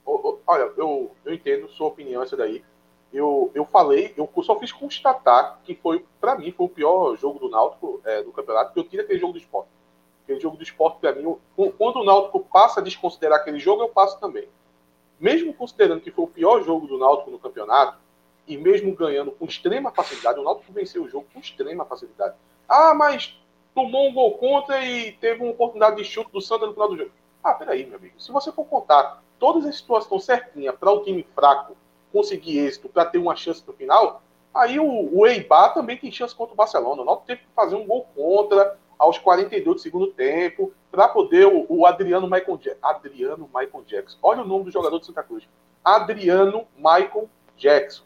[0.04, 2.62] Ô, olha, eu, eu entendo sua opinião, essa daí.
[3.12, 7.38] Eu, eu falei, eu só fiz constatar que foi, para mim, foi o pior jogo
[7.38, 9.68] do Náutico é, do campeonato, porque eu queria aquele jogo do esporte.
[10.24, 11.36] Aquele jogo do esporte, para mim,
[11.78, 14.48] quando o Náutico passa a desconsiderar aquele jogo, eu passo também.
[15.20, 17.98] Mesmo considerando que foi o pior jogo do Náutico no campeonato,
[18.46, 22.34] e mesmo ganhando com extrema facilidade, o Náutico venceu o jogo com extrema facilidade.
[22.68, 23.38] Ah, mas
[23.74, 26.96] tomou um gol contra e teve uma oportunidade de chute do Santa no final do
[26.96, 27.10] jogo.
[27.42, 28.14] Ah, peraí, meu amigo.
[28.18, 31.76] Se você for contar todas as situações certinhas para o time fraco
[32.12, 34.22] conseguir êxito para ter uma chance no final,
[34.54, 37.02] aí o, o Eibar também tem chance contra o Barcelona.
[37.02, 41.46] O Náutico teve que fazer um gol contra aos 42 do segundo tempo para poder
[41.46, 42.86] o, o, Adriano Michael Jackson.
[42.86, 44.18] Adriano Michael Jackson.
[44.22, 45.46] Olha o nome do jogador de Santa Cruz.
[45.84, 48.04] Adriano Michael Jackson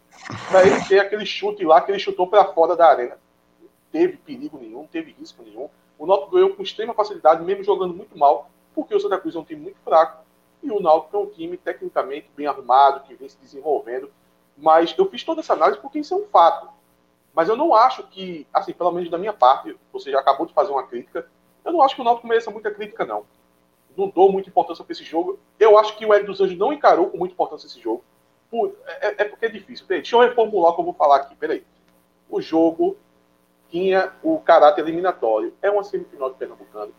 [0.49, 3.19] para ele ter aquele chute lá que ele chutou para fora da arena.
[3.61, 5.69] Não teve perigo nenhum, não teve risco nenhum.
[5.99, 9.39] O Náutico ganhou com extrema facilidade, mesmo jogando muito mal, porque o Santa Cruz é
[9.39, 10.25] um time muito fraco
[10.63, 14.11] e o Náutico é um time tecnicamente bem arrumado, que vem se desenvolvendo.
[14.57, 16.69] Mas eu fiz toda essa análise porque isso é um fato.
[17.35, 20.53] Mas eu não acho que, assim, pelo menos da minha parte, você já acabou de
[20.53, 21.29] fazer uma crítica,
[21.65, 23.25] eu não acho que o Náutico mereça muita crítica, não.
[23.97, 25.39] Não dou muita importância para esse jogo.
[25.59, 28.03] Eu acho que o Hélio dos Anjos não encarou com muita importância esse jogo.
[28.51, 29.87] Por, é, é, porque é difícil.
[29.87, 31.37] Peraí, deixa eu reformular o que eu vou falar aqui.
[31.37, 31.65] Peraí.
[32.29, 32.97] O jogo
[33.71, 35.55] tinha o caráter eliminatório.
[35.61, 36.93] É uma semifinal de Pernambucano.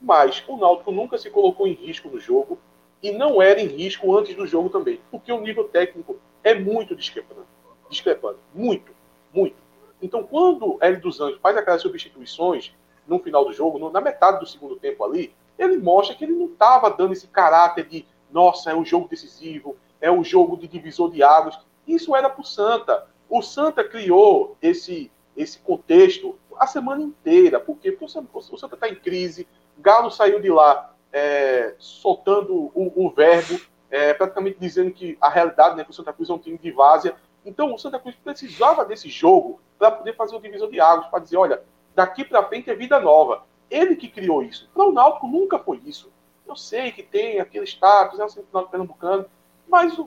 [0.00, 2.58] Mas o Náutico nunca se colocou em risco no jogo
[3.02, 5.00] e não era em risco antes do jogo também.
[5.10, 7.48] Porque o nível técnico é muito discrepante.
[7.88, 8.38] Discrepante.
[8.54, 8.92] Muito.
[9.32, 9.56] Muito.
[10.00, 12.72] Então, quando Hélio dos Anjos faz aquelas substituições
[13.06, 16.34] no final do jogo, no, na metade do segundo tempo ali, ele mostra que ele
[16.34, 20.68] não estava dando esse caráter de nossa, é um jogo decisivo, é um jogo de
[20.68, 21.58] divisor de águas.
[21.86, 23.06] Isso era para o Santa.
[23.28, 27.58] O Santa criou esse, esse contexto a semana inteira.
[27.58, 27.92] Por quê?
[27.92, 29.46] Porque o Santa está em crise.
[29.78, 35.76] Galo saiu de lá é, soltando o, o verbo, é, praticamente dizendo que a realidade,
[35.76, 37.14] né, que o Santa Cruz é um time de várzea.
[37.44, 41.20] Então o Santa Cruz precisava desse jogo para poder fazer o divisor de águas, para
[41.20, 41.62] dizer, olha,
[41.94, 43.44] daqui para frente é vida nova.
[43.70, 44.68] Ele que criou isso.
[44.74, 46.12] Para o Náutico nunca foi isso.
[46.46, 49.26] Eu sei que tem aquele status, é um semifinal pernambucano,
[49.68, 49.98] mas,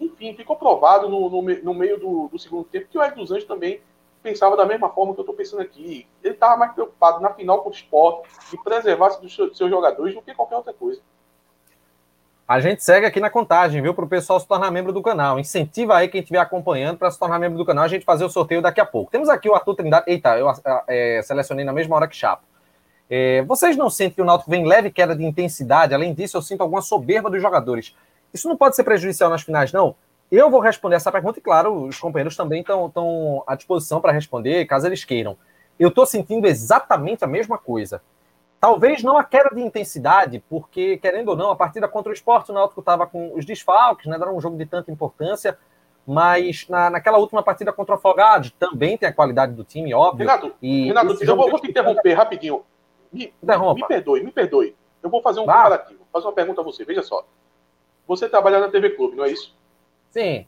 [0.00, 3.30] enfim, ficou provado no, no, no meio do, do, segundo tempo que o Ed dos
[3.30, 3.80] Anjos também
[4.22, 6.06] pensava da mesma forma que eu estou pensando aqui.
[6.22, 10.22] Ele estava mais preocupado na final com o esporte, de preservar dos seus, jogadores do
[10.22, 11.00] que qualquer outra coisa.
[12.46, 13.94] A gente segue aqui na contagem, viu?
[13.94, 15.38] Para o pessoal se tornar membro do canal.
[15.38, 17.84] Incentiva aí quem estiver acompanhando para se tornar membro do canal.
[17.84, 19.10] A gente fazer o sorteio daqui a pouco.
[19.10, 20.04] Temos aqui o Arthur Trindade.
[20.08, 20.48] Eita, eu
[20.88, 22.42] é, selecionei na mesma hora que Chapa.
[23.08, 25.92] É, vocês não sentem que o Náutico vem leve queda de intensidade?
[25.92, 27.94] Além disso, eu sinto alguma soberba dos jogadores.
[28.32, 29.94] Isso não pode ser prejudicial nas finais, não?
[30.30, 34.64] Eu vou responder essa pergunta e, claro, os companheiros também estão à disposição para responder,
[34.66, 35.36] caso eles queiram.
[35.78, 38.00] Eu estou sentindo exatamente a mesma coisa.
[38.60, 42.50] Talvez não a queda de intensidade, porque, querendo ou não, a partida contra o esporte,
[42.50, 44.18] o Náutico estava com os desfalques, né?
[44.18, 45.58] Não era um jogo de tanta importância,
[46.06, 50.26] mas na, naquela última partida contra o Afogados também tem a qualidade do time, óbvio.
[50.26, 52.62] Renato, e Renato eu vou, vou te interromper rapidinho.
[53.12, 54.76] Me, me, perdoe, me perdoe.
[55.02, 55.98] Eu vou fazer um comparativo.
[55.98, 56.84] Vou fazer uma pergunta a você.
[56.84, 57.24] Veja só.
[58.10, 59.54] Você trabalha na TV Clube, não é isso?
[60.10, 60.44] Sim.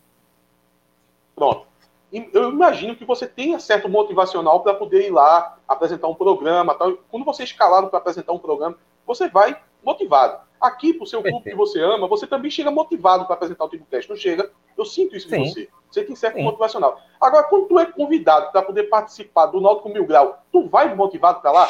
[1.33, 1.65] Pronto.
[2.13, 6.75] Eu imagino que você tenha certo motivacional para poder ir lá apresentar um programa.
[6.75, 6.95] Tal.
[7.09, 10.41] Quando você é escalado para apresentar um programa, você vai motivado.
[10.61, 13.69] Aqui, para o seu clube que você ama, você também chega motivado para apresentar o
[13.69, 14.11] tipo teste.
[14.11, 14.51] Não chega?
[14.77, 15.45] Eu sinto isso Sim.
[15.45, 15.69] de você.
[15.89, 16.43] Você tem certo Sim.
[16.43, 17.01] motivacional.
[17.21, 21.41] Agora, quando tu é convidado para poder participar do Náutico Mil Grau, tu vai motivado
[21.41, 21.69] para lá?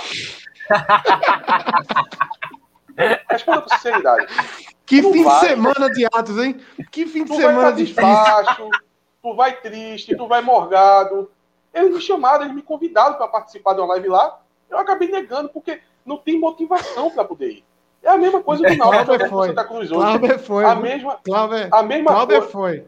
[3.28, 4.26] Responda com sinceridade.
[4.84, 6.60] Que tu fim vai, de semana de atos, hein?
[6.90, 8.68] Que fim de semana de baixo,
[9.22, 11.30] tu vai triste, tu vai morgado.
[11.72, 14.40] Eles me chamaram, eles me convidaram para participar de uma live lá.
[14.68, 17.64] Eu acabei negando, porque não tem motivação para poder ir.
[18.02, 20.18] É a mesma coisa do Náutico jogando com Santa Cruz hoje.
[20.18, 20.64] Cláudio foi.
[20.64, 22.86] A mesma, Cláudio, a mesma coisa, foi.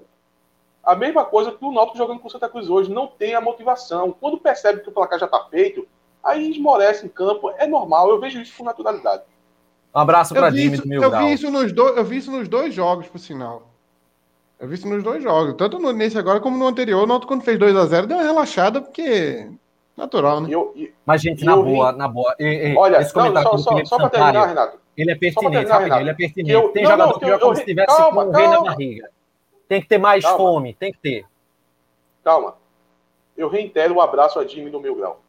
[0.82, 2.90] A mesma coisa que o Náutico jogando com o Santa Cruz hoje.
[2.90, 4.14] Não tem a motivação.
[4.20, 5.86] Quando percebe que o placar já está feito,
[6.22, 7.50] aí esmorece em campo.
[7.56, 8.10] É normal.
[8.10, 9.22] Eu vejo isso com naturalidade.
[9.94, 12.48] Um abraço para Jimmy do Mil eu vi isso nos dois, Eu vi isso nos
[12.48, 13.70] dois jogos, por sinal.
[14.58, 15.54] Eu vi isso nos dois jogos.
[15.54, 17.02] Tanto no, nesse agora como no anterior.
[17.02, 19.48] O Náutico, quando fez 2 a 0 deu uma relaxada, porque...
[19.96, 20.48] Natural, né?
[20.50, 21.98] Eu, eu, Mas, gente, na boa, vi...
[21.98, 22.34] na boa.
[22.40, 24.78] E, e, Olha, esse comentário não, só, só, só para terminar, Renato.
[24.96, 26.50] Ele é pertinente, terminar, Renato, ele é pertinente.
[26.50, 29.10] Eu, Tem não, jogador não, que joga como se estivesse calma, com rei na barriga.
[29.68, 30.38] Tem que ter mais Calma.
[30.38, 31.24] fome, tem que ter.
[32.22, 32.56] Calma.
[33.36, 35.20] Eu reitero o abraço a Jimmy no meu grau.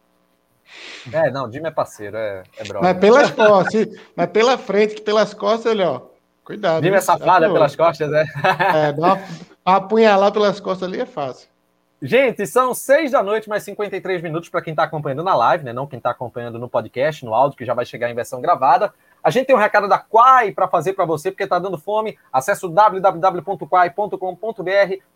[1.12, 2.82] É, não, Jimmy é parceiro, é, é brother.
[2.82, 6.02] Mas pelas costas, mas pela frente, que pelas costas, ele, ó.
[6.44, 6.84] Cuidado.
[6.84, 8.26] Jimmy é safado, é pelas costas, é.
[8.76, 9.20] É, dá uma,
[9.66, 11.50] apunhalar pelas costas ali é fácil.
[12.02, 15.74] Gente, são seis da noite, mais 53 minutos para quem está acompanhando na live, né?
[15.74, 18.94] Não quem está acompanhando no podcast, no áudio, que já vai chegar em versão gravada.
[19.26, 22.16] A gente tem um recado da Quai para fazer para você, porque está dando fome.
[22.32, 24.16] Acesse www.quai.com.br,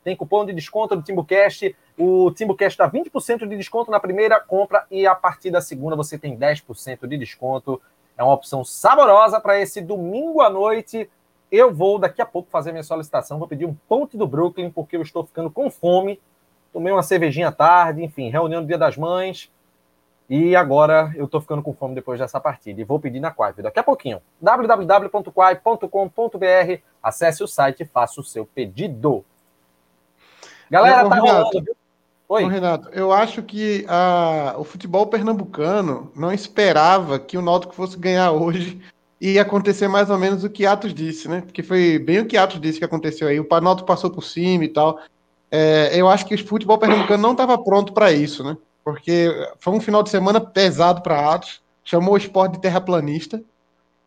[0.04, 1.76] tem cupom de desconto do TimbuCast.
[1.96, 6.18] O TimbuCast dá 20% de desconto na primeira compra e a partir da segunda você
[6.18, 7.80] tem 10% de desconto.
[8.18, 11.08] É uma opção saborosa para esse domingo à noite.
[11.52, 13.38] Eu vou daqui a pouco fazer minha solicitação.
[13.38, 16.20] Vou pedir um ponte do Brooklyn, porque eu estou ficando com fome.
[16.74, 19.52] Tomei uma cervejinha à tarde, enfim, reunião do Dia das Mães.
[20.30, 22.80] E agora eu tô ficando com fome depois dessa partida.
[22.80, 24.22] E vou pedir na Quai daqui a pouquinho.
[24.40, 25.90] www.quai.com.br
[27.02, 29.26] Acesse o site e faça o seu pedido.
[30.70, 31.76] Galera, Ô, tá Renato, rolando, viu?
[32.30, 32.44] Oi.
[32.44, 37.98] Ô, Renato, eu acho que a, o futebol pernambucano não esperava que o Náutico fosse
[37.98, 38.80] ganhar hoje
[39.20, 41.42] e acontecer mais ou menos o que Atos disse, né?
[41.42, 43.40] Porque foi bem o que Atos disse que aconteceu aí.
[43.40, 45.00] O Náutico passou por cima e tal.
[45.50, 48.56] É, eu acho que o futebol pernambucano não estava pronto para isso, né?
[48.94, 53.42] Porque foi um final de semana pesado para Atos, chamou o esporte de terraplanista.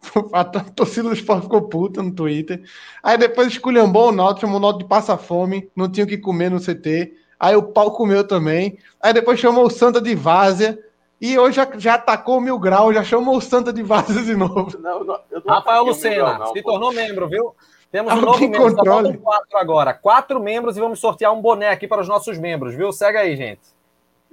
[0.33, 2.63] A torcida do esporte ficou puta no Twitter.
[3.03, 6.51] Aí depois esculhambou o Náutico, chamou o Náutico de passa-fome, não tinha o que comer
[6.51, 7.15] no CT.
[7.39, 8.79] Aí o pau comeu também.
[9.01, 10.79] Aí depois chamou o Santa de Várzea.
[11.21, 14.35] E hoje já, já atacou o Mil Grau, já chamou o Santa de Várzea de
[14.35, 14.77] novo.
[14.81, 16.73] Não, não, Rafael Lucena, não, se pô.
[16.73, 17.55] tornou membro, viu?
[17.93, 19.19] Temos um novo membro, controle.
[19.19, 19.95] quatro agora.
[19.95, 22.91] Quatro membros e vamos sortear um boné aqui para os nossos membros, viu?
[22.91, 23.61] Segue aí, gente.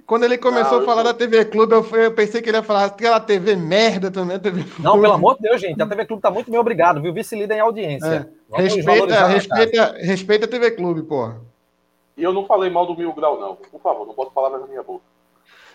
[0.09, 2.85] Quando ele começou a falar da TV Clube, eu, eu, pensei que ele ia falar
[2.85, 4.39] aquela TV merda também.
[4.39, 5.79] TV não, pelo amor de Deus, gente.
[5.79, 7.13] A TV Clube tá muito bem obrigado, viu?
[7.13, 8.27] Vice-líder em audiência.
[8.51, 8.59] É.
[8.59, 11.39] Respeita, respeita, respeita a TV Clube, porra.
[12.17, 13.55] E eu não falei mal do Mil Grau, não.
[13.55, 15.03] Por favor, não posso falar na minha boca.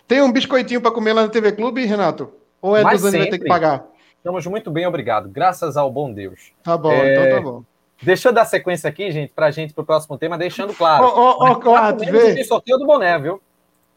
[0.09, 2.33] Tem um biscoitinho para comer lá na TV Clube, Renato?
[2.61, 3.87] Ou é Mas dos anos vai ter que pagar?
[4.17, 5.29] Estamos muito bem, obrigado.
[5.29, 6.51] Graças ao bom Deus.
[6.61, 7.13] Tá bom, é...
[7.13, 7.63] então tá bom.
[8.03, 11.05] Deixa eu dar sequência aqui, gente, pra gente, pro próximo tema, deixando claro.
[11.05, 12.43] Ó, ó, ó, vê.
[12.43, 13.41] sorteio do boné, viu?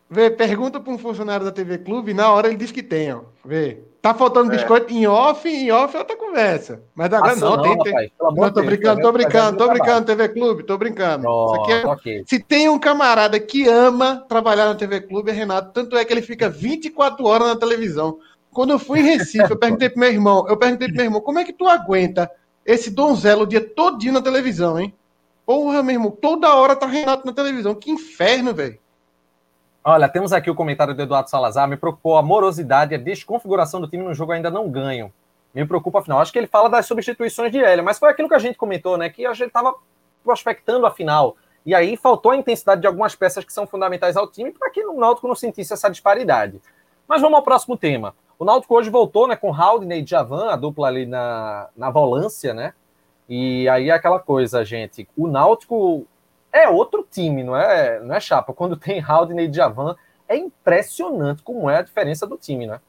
[0.10, 3.22] Vê, pergunta para um funcionário da TV Clube, na hora ele diz que tem, ó.
[3.44, 3.84] Vê.
[4.02, 4.56] Tá faltando é.
[4.56, 6.82] biscoito em off, em off é outra conversa.
[6.96, 7.94] Mas agora não, não, tem.
[7.94, 8.12] tem.
[8.22, 11.28] não, tô brincando, tô brincando, tô brincando, TV Clube, tô brincando.
[11.28, 11.88] Oh, Isso aqui é...
[11.88, 12.24] okay.
[12.26, 15.74] Se tem um camarada que ama trabalhar na TV Clube, é Renato.
[15.74, 18.18] Tanto é que ele fica 24 horas na televisão.
[18.50, 21.22] Quando eu fui em Recife, eu perguntei pro meu irmão, eu perguntei pro meu irmão,
[21.22, 22.32] como é que tu aguenta
[22.66, 24.94] esse donzelo o dia todinho na televisão, hein?
[25.46, 27.76] Porra, meu irmão, toda hora tá Renato na televisão.
[27.76, 28.80] Que inferno, velho.
[29.90, 31.66] Olha, temos aqui o comentário do Eduardo Salazar.
[31.66, 35.14] Me preocupou a morosidade e a desconfiguração do time no jogo ainda não ganho.
[35.56, 36.20] Me preocupa afinal.
[36.20, 38.98] Acho que ele fala das substituições de Hélio, mas foi aquilo que a gente comentou,
[38.98, 39.10] né?
[39.10, 39.74] Que a gente estava
[40.26, 41.38] prospectando a final.
[41.66, 44.86] E aí faltou a intensidade de algumas peças que são fundamentais ao time para que
[44.86, 46.62] o Náutico não sentisse essa disparidade.
[47.08, 48.14] Mas vamos ao próximo tema.
[48.38, 52.54] O Náutico hoje voltou né, com Haldane e Javan, a dupla ali na, na volância,
[52.54, 52.74] né?
[53.30, 55.08] E aí é aquela coisa, gente.
[55.16, 56.06] O Náutico
[56.52, 58.54] é outro time, não é, não é chapa.
[58.54, 59.96] Quando tem Haldane e Djavan,
[60.28, 62.80] é impressionante como é a diferença do time, né?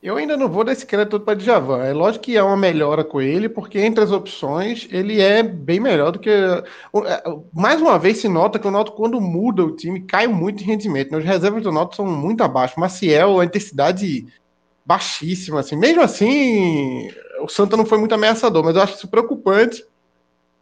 [0.00, 1.84] Eu ainda não vou dar esse crédito para Djavan.
[1.84, 5.80] É lógico que há uma melhora com ele, porque entre as opções ele é bem
[5.80, 6.30] melhor do que.
[6.30, 10.62] É, mais uma vez se nota que o Náutico, quando muda o time, cai muito
[10.62, 11.10] em rendimento.
[11.10, 11.18] Né?
[11.18, 12.78] As reservas do Náutico são muito abaixo.
[12.78, 14.24] Maciel, a intensidade
[14.86, 15.60] baixíssima.
[15.60, 15.74] Assim.
[15.74, 17.10] Mesmo assim,
[17.40, 19.84] o Santa não foi muito ameaçador, mas eu acho isso preocupante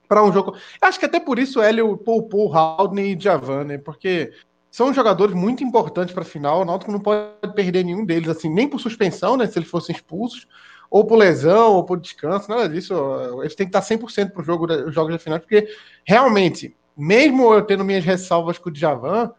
[0.09, 0.57] para um jogo.
[0.81, 3.79] Acho que até por isso Hélio poupou Haldane e Javan, né?
[3.79, 4.33] Porque
[4.71, 6.61] são jogadores muito importantes para a final.
[6.61, 9.47] O Náutico não pode perder nenhum deles, assim, nem por suspensão, né?
[9.47, 10.47] Se eles fossem expulsos,
[10.90, 12.95] ou por lesão, ou por descanso, nada disso.
[13.40, 15.69] Eles têm que estar 100% para jogo, os jogos da final, porque
[16.05, 19.33] realmente, mesmo eu tendo minhas ressalvas com o Djavan,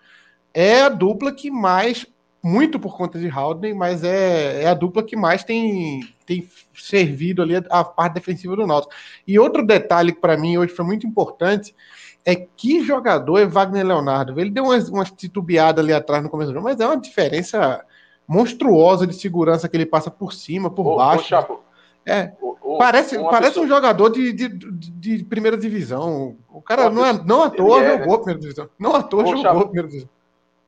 [0.54, 2.06] é a dupla que mais
[2.44, 7.42] muito por conta de Haldane, mas é, é a dupla que mais tem, tem servido
[7.42, 8.94] ali a, parte defensiva do Náutico.
[9.28, 11.76] E outro detalhe que para mim hoje foi muito importante
[12.24, 14.40] é que jogador é Wagner Leonardo.
[14.40, 17.84] Ele deu umas, umas titubeadas ali atrás no começo do jogo, mas é uma diferença
[18.28, 21.24] monstruosa de segurança que ele passa por cima, por ô, baixo.
[21.24, 21.64] Ô, Chapo,
[22.06, 23.66] é, ô, parece parece pessoa...
[23.66, 26.36] um jogador de, de, de, primeira divisão.
[26.50, 28.18] O cara não, é, não à toa é, jogou né?
[28.18, 28.70] primeira divisão.
[28.78, 30.17] Não à toa jogou Chapo, primeira divisão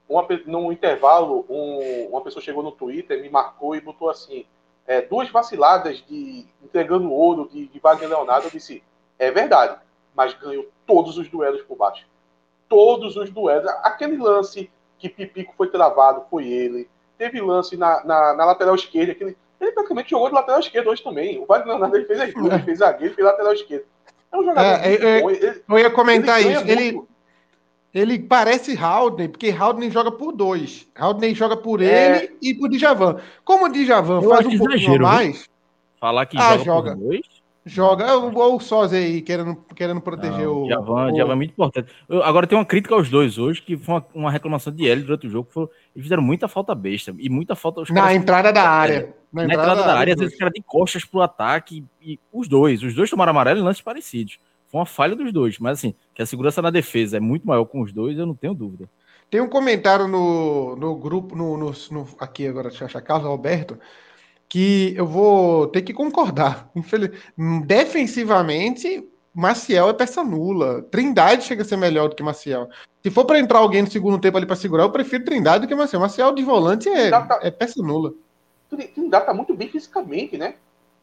[0.10, 4.46] uma, num intervalo, um, uma pessoa chegou no Twitter, me marcou e botou assim:
[4.88, 8.48] é, duas vaciladas de entregando ouro de, de Wagner Leonardo.
[8.48, 8.84] Eu disse:
[9.20, 9.78] é verdade,
[10.16, 12.06] mas ganhou todos os duelos por baixo.
[12.68, 13.70] Todos os duelos.
[13.84, 16.90] Aquele lance que Pipico foi travado foi ele.
[17.18, 19.12] Teve lance na, na, na lateral esquerda.
[19.12, 21.38] Aquele, ele praticamente jogou de lateral esquerdo hoje também.
[21.38, 23.86] O Wagner Leonardo ele fez as duas, ele fez zagueiro, fez lateral esquerdo.
[24.32, 24.86] É um jogador.
[24.86, 25.50] É, muito é.
[25.50, 26.68] Ele, Eu ia comentar ele isso.
[26.68, 27.10] Ele, muito.
[27.94, 30.88] Ele parece Haldney, porque Haldney joga por dois.
[30.96, 32.18] Haldney joga por É.
[32.18, 33.18] ele e por Djavan.
[33.44, 35.18] Como o Djavan Eu faz um pouquinho exagero, a viu?
[35.26, 35.50] mais,
[36.00, 36.92] Falar que Ah, joga, joga.
[36.96, 37.22] por dois.
[37.66, 38.06] joga.
[38.06, 40.68] É o, o Sósia aí, querendo, querendo proteger Não, o.
[40.68, 41.92] Djavan, o- Djavan é muito importante.
[42.08, 45.02] Eu- agora tem uma crítica aos dois hoje, que foi uma, uma reclamação de L
[45.02, 45.48] durante o jogo.
[45.50, 47.14] que foi- eles fizeram muita falta besta.
[47.20, 47.82] E muita falta.
[47.82, 49.14] Os Na caras- entrada da área.
[49.34, 51.84] na entrada da área, às vezes o cara de costas pro ataque.
[52.02, 54.38] E os dois, os dois tomaram amarelo em lances parecidos.
[54.72, 55.58] Foi uma falha dos dois.
[55.60, 58.36] Mas assim, que a segurança na defesa é muito maior com os dois, eu não
[58.36, 58.90] tenho dúvida.
[59.30, 63.28] Tem um comentário no, no grupo, no, no- no- aqui agora, deixa eu achar, Carlos
[63.28, 63.78] Alberto,
[64.48, 66.70] que eu vou ter que concordar.
[66.76, 67.12] Infeliz-
[67.66, 70.82] Defensivamente, Maciel é peça nula.
[70.84, 72.70] Trindade chega a ser melhor do que Maciel.
[73.04, 75.68] Se for para entrar alguém no segundo tempo ali para segurar, eu prefiro Trindade do
[75.68, 76.00] que Maciel.
[76.02, 78.14] Maciel de volante é, Dá pra- é peça nula.
[78.70, 80.56] Trindade tá muito bem fisicamente, né?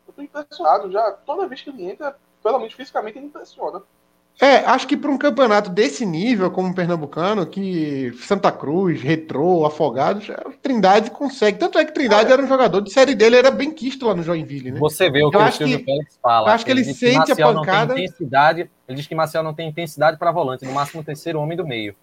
[0.06, 1.12] Eu tô impressionado já.
[1.12, 3.82] Toda vez que ele entra, pelo menos fisicamente, ele impressiona.
[4.40, 9.64] É, acho que para um campeonato desse nível, como o Pernambucano, que Santa Cruz, Retrô,
[9.64, 11.58] Afogados, a Trindade consegue.
[11.58, 14.22] Tanto é que Trindade era um jogador de série dele, era bem quisto lá no
[14.22, 14.78] Joinville, né?
[14.78, 16.48] Você vê o que Eu o acho Silvio que- Félix fala.
[16.50, 17.94] eu acho que ele diz sente a Marcial não pancada.
[17.94, 18.70] tem intensidade.
[18.86, 21.66] Ele diz que Marcial não tem intensidade para volante, no máximo o terceiro homem do
[21.66, 21.96] meio.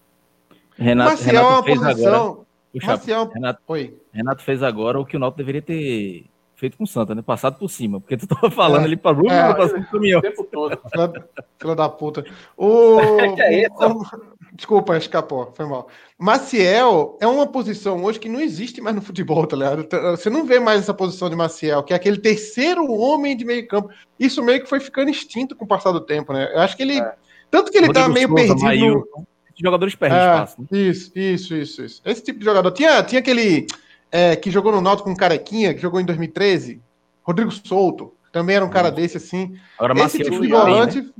[0.76, 1.94] Renato, Maciel é Renato uma fez agora.
[1.94, 2.46] posição.
[2.72, 3.30] Puxa, Maciel.
[3.32, 3.96] Renato, Oi.
[4.12, 6.24] Renato fez agora o que o Náutico deveria ter
[6.64, 7.20] feito com o Santa, né?
[7.22, 8.00] Passado por cima.
[8.00, 8.84] Porque tu tava falando É.
[8.84, 9.54] ali pra Bruno, É.
[9.54, 10.20] passando O caminhão.
[10.20, 10.78] tempo todo.
[11.60, 12.24] Filha, da puta.
[12.56, 12.96] O,
[13.36, 14.24] Que é isso?
[14.54, 15.88] Desculpa, escapou, foi mal.
[16.16, 19.86] Maciel é uma posição hoje que não existe mais no futebol, tá ligado?
[20.16, 23.66] Você não vê mais essa posição de Maciel, que é aquele terceiro homem de meio
[23.66, 23.90] campo.
[24.18, 26.50] Isso meio que foi ficando extinto com o passar do tempo, né?
[26.54, 26.98] Eu acho que ele.
[27.00, 27.14] É.
[27.50, 28.86] Tanto que ele tá Rodrigo meio Souza, perdido.
[28.86, 30.56] no- Maílson, esses jogadores perdem É, espaço.
[30.60, 30.66] Né?
[30.78, 32.02] Isso, isso, isso, isso.
[32.04, 32.70] Esse tipo de jogador.
[32.72, 33.66] Tinha, tinha aquele
[34.10, 36.80] é, que jogou no Náutico com Carequinha, que jogou em 2013,
[37.22, 38.14] Rodrigo Souto.
[38.32, 39.56] Também era um cara desse assim.
[39.78, 40.80] Agora Esse Maciel tipo de chuta bem, né?
[40.80, 41.14] volante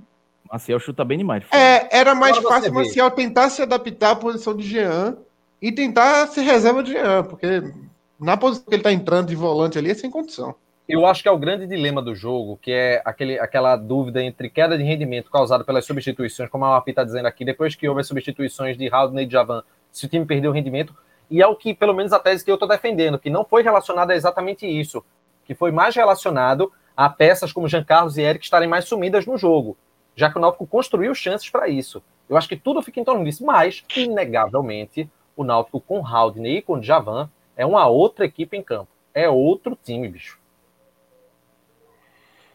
[0.54, 1.44] Maciel chuta bem demais.
[1.52, 2.74] É, era mais Agora fácil o.
[2.74, 5.16] Maciel tentar se adaptar à posição de Jean
[5.60, 7.72] e tentar ser reserva de Jean, porque
[8.20, 10.54] na posição que ele tá entrando de volante ali é sem condição.
[10.88, 14.50] Eu acho que é o grande dilema do jogo, que é aquele, aquela dúvida entre
[14.50, 18.02] queda de rendimento causada pelas substituições, como a Mapi está dizendo aqui, depois que houve
[18.02, 20.94] as substituições de Haldane e Javan, se o time perdeu o rendimento,
[21.30, 23.62] e é o que, pelo menos, a tese que eu estou defendendo, que não foi
[23.62, 25.04] relacionado a exatamente isso,
[25.44, 29.36] que foi mais relacionado a peças como Jean Carlos e Eric estarem mais sumidas no
[29.36, 29.76] jogo,
[30.14, 32.02] já que o Náutico construiu chances para isso.
[32.28, 36.62] Eu acho que tudo fica em torno disso, mas, inegavelmente, o Náutico com Haldane e
[36.62, 38.88] com Javan é uma outra equipe em campo.
[39.12, 40.38] É outro time, bicho.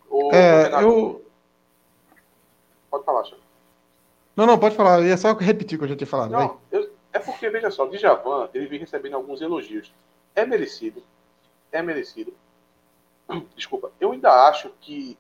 [0.10, 1.26] O É, Renato, eu.
[2.90, 3.38] Pode falar, Chico.
[4.36, 5.00] Não, não, pode falar.
[5.00, 6.32] Eu ia só repetir o que eu já tinha falado.
[6.32, 9.92] Não, eu- é porque, veja só, o Djavan, ele vem recebendo alguns elogios.
[10.36, 11.04] É merecido.
[11.72, 12.34] É merecido.
[13.56, 13.92] Desculpa.
[14.00, 15.18] Eu ainda acho que,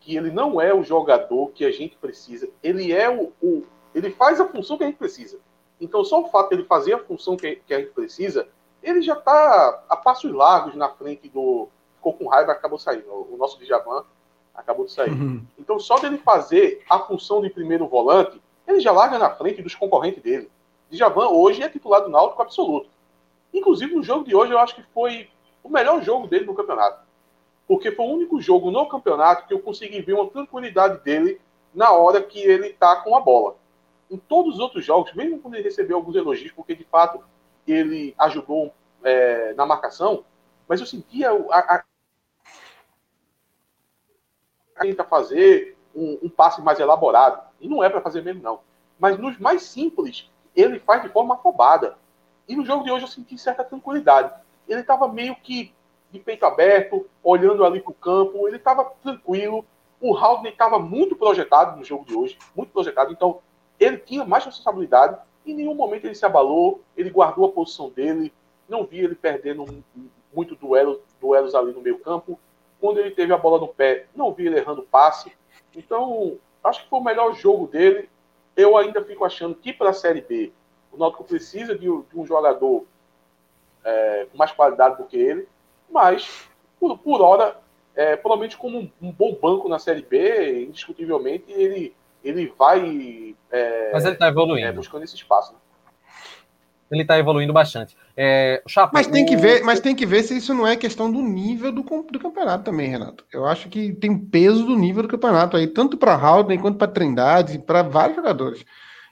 [0.00, 2.48] que ele não é o jogador que a gente precisa.
[2.62, 5.38] Ele é o, o- Ele faz a função que a gente precisa.
[5.80, 8.48] Então, só o fato de ele fazer a função que, que a gente precisa,
[8.82, 11.68] ele já está a passos largos na frente do.
[11.96, 13.08] Ficou com raiva, acabou saindo.
[13.10, 14.04] O nosso Djavan
[14.54, 15.10] acabou de sair.
[15.10, 15.42] Uhum.
[15.58, 19.74] Então, só dele fazer a função de primeiro volante, ele já larga na frente dos
[19.74, 20.50] concorrentes dele.
[20.90, 22.88] Djavan hoje é titular do Náutico absoluto.
[23.52, 25.28] Inclusive, no jogo de hoje, eu acho que foi
[25.62, 27.02] o melhor jogo dele no campeonato.
[27.66, 31.40] Porque foi o único jogo no campeonato que eu consegui ver uma tranquilidade dele
[31.74, 33.56] na hora que ele tá com a bola.
[34.10, 37.22] Em todos os outros jogos, mesmo quando ele recebeu alguns elogios, porque de fato
[37.66, 38.72] ele ajudou
[39.04, 40.24] é, na marcação,
[40.68, 41.84] mas eu sentia o- a, a,
[44.80, 47.42] tenta fazer um, um passe mais elaborado.
[47.60, 48.60] E não é para fazer mesmo, não.
[48.98, 51.96] Mas nos mais simples, ele faz de forma afobada.
[52.48, 54.32] E no jogo de hoje eu senti certa tranquilidade.
[54.68, 55.72] Ele estava meio que
[56.10, 59.64] de peito aberto, olhando ali para o campo, ele estava tranquilo.
[60.00, 63.12] O Haldane estava muito projetado no jogo de hoje, muito projetado.
[63.12, 63.40] Então,
[63.78, 65.18] ele tinha mais responsabilidade.
[65.44, 68.32] Em nenhum momento ele se abalou, ele guardou a posição dele.
[68.68, 69.64] Não vi ele perdendo
[70.32, 72.38] muito duelo, duelos ali no meio campo.
[72.80, 75.32] Quando ele teve a bola no pé, não vi ele errando passe.
[75.74, 78.08] Então, acho que foi o melhor jogo dele.
[78.58, 80.52] Eu ainda fico achando que para a Série B,
[80.92, 82.84] o Náutico precisa de, um- de um jogador
[83.84, 85.46] é, com mais qualidade do que ele.
[85.88, 86.48] Mas,
[86.80, 87.56] por, por hora,
[87.94, 91.94] é, provavelmente como um, um bom banco na Série B, indiscutivelmente, ele,
[92.24, 94.74] ele vai é, Mas ele está é, evoluindo.
[94.74, 95.52] buscando esse espaço.
[95.52, 95.58] né?
[96.90, 97.96] Ele está evoluindo bastante.
[98.16, 101.10] É, Chapa, Mas tem que ver, mas tem que ver se isso não é questão
[101.12, 103.24] do nível do, do campeonato também, Renato.
[103.32, 106.90] Eu acho que tem peso do nível do campeonato aí, tanto para Haldane quanto para
[106.90, 108.64] Trindade, para vários jogadores.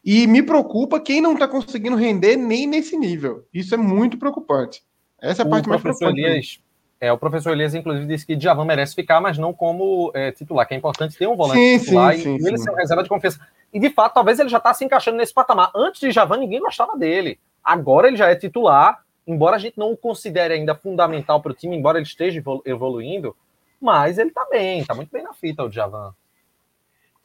[0.04, 3.44] E me preocupa quem não está conseguindo render nem nesse nível.
[3.52, 4.82] Isso é muito preocupante.
[5.20, 6.20] Essa é a parte mais preocupante.
[6.20, 6.60] Elias
[7.00, 10.66] É, o professor Elias, inclusive, disse que Djavan merece ficar, mas não como é, titular,
[10.66, 13.02] que é importante ter um volante sim, titular sim, e sim, ele ser uma reserva
[13.02, 13.40] de confiança.
[13.72, 15.70] E, de fato, talvez ele já está se encaixando nesse patamar.
[15.74, 17.38] Antes de Djavan, ninguém gostava dele.
[17.66, 21.54] Agora ele já é titular, embora a gente não o considere ainda fundamental para o
[21.54, 23.34] time, embora ele esteja evoluindo,
[23.80, 26.14] mas ele está bem, está muito bem na fita, o Djavan.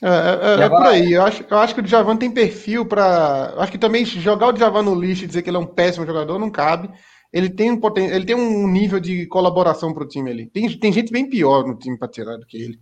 [0.02, 1.14] É, é, é, é por aí.
[1.14, 3.54] Eu acho, eu acho que o Djavan tem perfil para.
[3.58, 6.08] Acho que também jogar o Djavan no lixo e dizer que ele é um péssimo
[6.08, 6.90] jogador não cabe
[7.32, 8.08] ele tem um, poten...
[8.08, 10.48] ele tem um nível de colaboração para o time ali.
[10.48, 12.80] Tem, tem gente bem pior no time para tirar do que ele.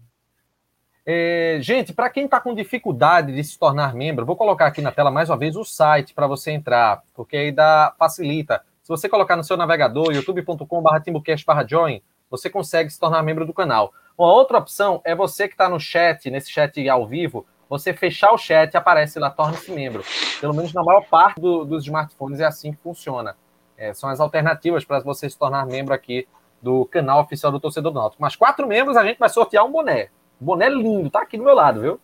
[1.11, 4.91] É, gente, para quem está com dificuldade de se tornar membro, vou colocar aqui na
[4.91, 8.61] tela mais uma vez o site para você entrar, porque aí dá, facilita.
[8.83, 13.91] Se você colocar no seu navegador, youtube.com/timbocast/join, você consegue se tornar membro do canal.
[14.15, 18.31] Uma outra opção é você que está no chat, nesse chat ao vivo, você fechar
[18.31, 20.03] o chat, aparece lá, torne-se membro.
[20.39, 23.35] Pelo menos na maior parte do, dos smartphones é assim que funciona.
[23.75, 26.27] É, são as alternativas para você se tornar membro aqui
[26.61, 28.21] do canal oficial do Torcedor do Náutico.
[28.21, 30.09] Mas quatro membros a gente vai sortear um boné.
[30.39, 31.99] Boné lindo, tá aqui do meu lado, viu?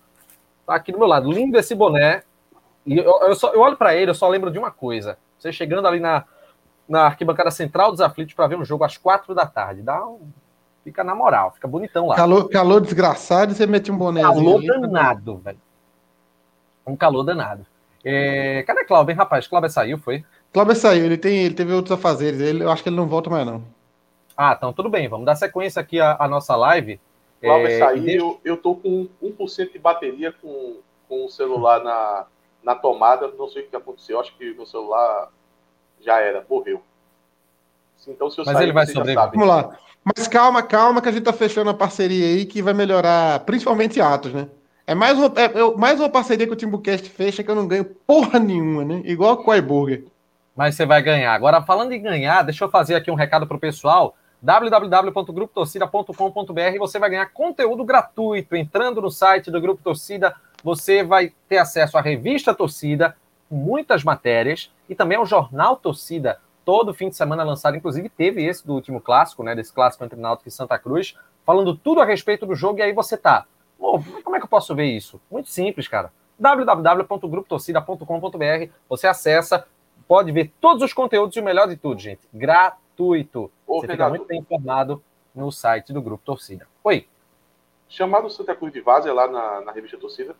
[0.65, 1.31] Tá aqui do meu lado.
[1.31, 2.23] Lindo esse boné.
[2.85, 5.17] E eu, eu, só, eu olho para ele, eu só lembro de uma coisa.
[5.37, 6.23] Você chegando ali na,
[6.87, 9.81] na arquibancada central dos aflitos para ver um jogo às quatro da tarde.
[9.81, 10.19] Dá um,
[10.83, 12.15] fica na moral, fica bonitão lá.
[12.15, 14.21] Calor, calor desgraçado e você mete um boné.
[14.21, 15.59] Calor danado, velho.
[16.85, 17.65] Um calor danado.
[18.03, 19.47] É, cadê Cláudio, rapaz?
[19.47, 20.23] Cláudio saiu, foi?
[20.53, 23.31] Cláudio saiu, ele, tem, ele teve outros afazeres, ele, eu acho que ele não volta
[23.31, 23.63] mais, não.
[24.37, 26.99] Ah, então tudo bem, vamos dar sequência aqui à, à nossa live.
[27.45, 28.19] Cláudio é, saiu, deixa...
[28.19, 30.77] eu, eu tô com 1% de bateria com,
[31.07, 32.25] com o celular na,
[32.63, 35.29] na tomada, não sei o que aconteceu, acho que meu celular
[36.01, 36.81] já era, morreu.
[38.07, 39.31] Então, se eu Mas sair, ele vai sobreviver.
[39.31, 39.77] Vamos lá.
[40.03, 43.99] Mas calma, calma, que a gente tá fechando a parceria aí que vai melhorar, principalmente
[43.99, 44.47] Atos, né?
[44.85, 47.85] É mais uma, é, mais uma parceria que o Timbucast fecha que eu não ganho
[47.85, 49.01] porra nenhuma, né?
[49.05, 50.05] Igual a Burger
[50.55, 51.33] mas você vai ganhar.
[51.33, 54.15] Agora, falando em ganhar, deixa eu fazer aqui um recado para o pessoal
[54.45, 58.55] www.grupotorcida.com.br você vai ganhar conteúdo gratuito.
[58.55, 63.17] Entrando no site do Grupo Torcida, você vai ter acesso à revista Torcida,
[63.49, 67.75] muitas matérias, e também ao Jornal Torcida, todo fim de semana lançado.
[67.75, 69.55] Inclusive, teve esse do último clássico, né?
[69.55, 72.93] Desse clássico entre Náutico e Santa Cruz, falando tudo a respeito do jogo, e aí
[72.93, 73.47] você tá.
[73.79, 75.19] como é que eu posso ver isso?
[75.31, 78.69] Muito simples, cara www.grupotorcida.com.br.
[78.89, 79.65] Você acessa,
[80.07, 82.84] pode ver todos os conteúdos e o melhor de tudo, gente, gratuito.
[82.97, 86.67] Ô, Você fica muito bem informado no site do Grupo Torcida.
[86.83, 87.07] Oi.
[87.89, 90.35] Chamado Santa Cruz de Vaza lá na, na revista Torcida?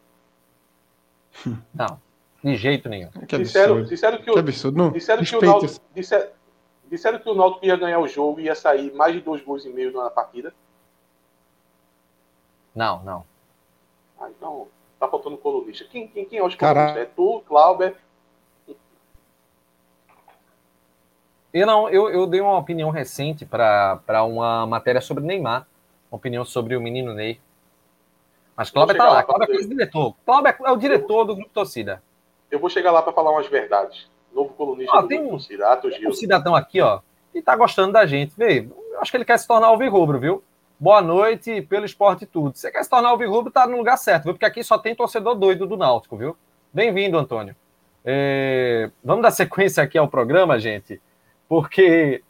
[1.74, 2.00] Não,
[2.44, 3.10] de jeito nenhum.
[3.28, 4.78] Que disseram, disseram que, o, que absurdo.
[4.78, 6.30] Não, disseram, que o Náutico, disseram,
[6.90, 9.66] disseram que o Náutico ia ganhar o jogo e ia sair mais de dois gols
[9.66, 10.54] e meio na partida.
[12.74, 13.26] Não, não.
[14.20, 14.68] Ah, então
[15.00, 15.86] tá faltando colunista.
[15.86, 16.98] Quem, quem, quem é os colunistas?
[16.98, 17.96] É tu, Clauber,
[21.56, 25.66] Eu não, eu, eu dei uma opinião recente para uma matéria sobre Neymar,
[26.12, 27.40] uma opinião sobre o menino Ney.
[28.58, 30.16] Mas Cláudio tá lá, Cláudio é o diretor.
[30.26, 32.04] Cláudio é o diretor do grupo torcida.
[32.52, 34.06] Eu vou chegar lá para falar umas verdades.
[34.34, 36.10] Novo colunista do tem grupo torcida, Atos Gil.
[36.10, 37.00] Um cidadão aqui, ó,
[37.34, 38.34] e tá gostando da gente.
[38.36, 38.68] Vê,
[39.00, 40.44] acho que ele quer se tornar alvirrubro, viu?
[40.78, 42.58] Boa noite pelo esporte e tudo.
[42.58, 44.34] Você quer se tornar alvirrubro, tá no lugar certo, viu?
[44.34, 46.36] Porque aqui só tem torcedor doido do Náutico, viu?
[46.74, 47.56] Bem-vindo, Antônio.
[48.04, 48.92] É...
[49.02, 51.02] Vamos dar sequência aqui ao programa, gente.
[51.48, 52.24] Porque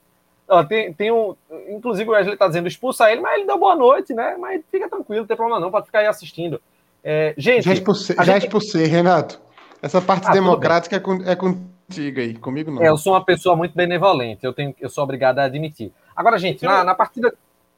[0.48, 1.36] ó, tem, tem um.
[1.70, 4.36] Inclusive o Wesley está dizendo expulsa ele, mas ele deu boa noite, né?
[4.40, 6.62] Mas fica tranquilo, não tem problema não, pode ficar aí assistindo.
[7.04, 7.66] É, gente.
[7.66, 8.44] Já expulsei, já gente...
[8.44, 9.40] expulsei, Renato.
[9.82, 12.82] Essa parte ah, democrática é, com, é contigo aí, comigo não.
[12.82, 15.92] É, eu sou uma pessoa muito benevolente, eu, tenho, eu sou obrigado a admitir.
[16.16, 17.34] Agora, gente, na, na partida.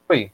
[0.08, 0.32] Oi.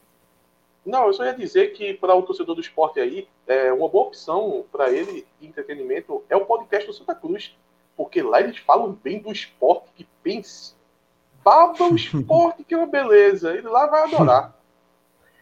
[0.87, 4.07] Não, eu só ia dizer que para o torcedor do esporte aí, é uma boa
[4.07, 7.57] opção para ele de entretenimento é o podcast do Santa Cruz.
[7.97, 10.75] Porque lá eles falam bem do esporte que pense
[11.45, 13.53] baba o esporte, que é uma beleza.
[13.53, 14.55] Ele lá vai adorar.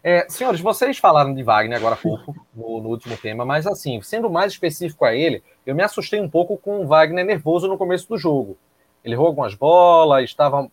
[0.04, 4.02] É, senhores, vocês falaram de Wagner agora há pouco, no, no, último tema, mas assim,
[4.02, 7.78] sendo mais específico a ele, eu me assustei um pouco com o Wagner nervoso no
[7.78, 8.58] começo do jogo.
[9.04, 10.68] Ele errou algumas bolas, estava.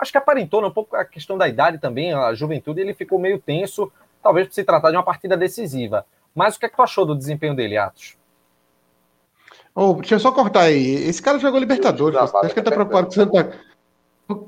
[0.00, 3.18] Acho que aparentou né, um pouco a questão da idade também, a juventude, ele ficou
[3.18, 6.06] meio tenso, talvez por se tratar de uma partida decisiva.
[6.34, 8.16] Mas o que é que tu achou do desempenho dele, Atos?
[9.74, 11.06] Oh, deixa eu só cortar aí.
[11.06, 12.18] Esse cara jogou Libertadores.
[12.18, 13.52] Acho que ele tá preocupado com Santa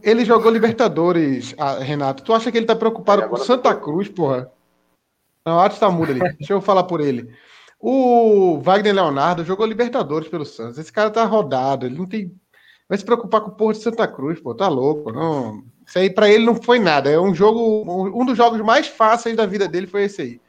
[0.02, 2.22] ele jogou Libertadores, ah, Renato.
[2.22, 4.50] Tu acha que ele tá preocupado com Santa Cruz, porra?
[5.44, 6.20] Não, arte tá muda ali.
[6.38, 7.32] Deixa eu falar por ele.
[7.78, 10.78] O Wagner Leonardo jogou Libertadores pelo Santos.
[10.78, 11.86] Esse cara tá rodado.
[11.86, 12.32] Ele não tem.
[12.88, 14.54] Vai se preocupar com o porra de Santa Cruz, pô.
[14.54, 15.10] Tá louco.
[15.10, 15.64] Não.
[15.84, 17.10] Isso aí pra ele não foi nada.
[17.10, 17.84] É um jogo.
[18.16, 20.40] Um dos jogos mais fáceis da vida dele foi esse aí.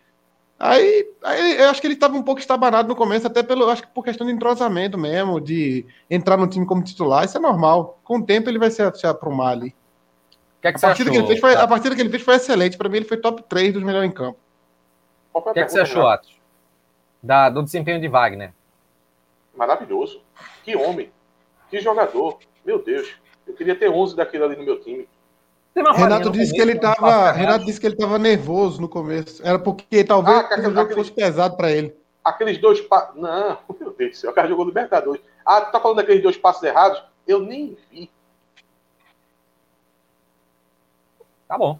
[0.59, 3.81] Aí, aí eu acho que ele estava um pouco estabanado no começo, até pelo, acho
[3.81, 7.99] que por questão de entrosamento mesmo, de entrar no time como titular, isso é normal.
[8.03, 9.75] Com o tempo ele vai se, se aprumar ali.
[10.61, 11.27] que, é que A você partida, que ele achou?
[11.27, 12.77] fez foi, a partida que ele fez foi excelente.
[12.77, 14.39] Para mim, ele foi top 3 dos melhores em campo.
[15.33, 16.07] O que, é que você achou?
[16.07, 16.39] Atos?
[17.21, 18.53] Da, do desempenho de Wagner.
[19.55, 20.21] Maravilhoso.
[20.63, 21.11] Que homem.
[21.69, 22.39] Que jogador.
[22.63, 23.13] Meu Deus.
[23.47, 25.07] Eu queria ter 11 daquele ali no meu time.
[25.75, 27.31] Renato disse que começo, ele um tava.
[27.31, 29.41] Renato disse que ele tava nervoso no começo.
[29.45, 31.95] Era porque talvez Ah, que o aquele- jogo aquele- fosse pesado para ele.
[32.23, 33.15] Aqueles dois passos.
[33.15, 34.31] Não, meu Deus do céu.
[34.31, 35.21] O cara jogou Libertadores.
[35.45, 37.01] Ah, tu tá falando daqueles dois passos errados?
[37.27, 38.09] Eu nem vi.
[41.47, 41.79] Tá bom.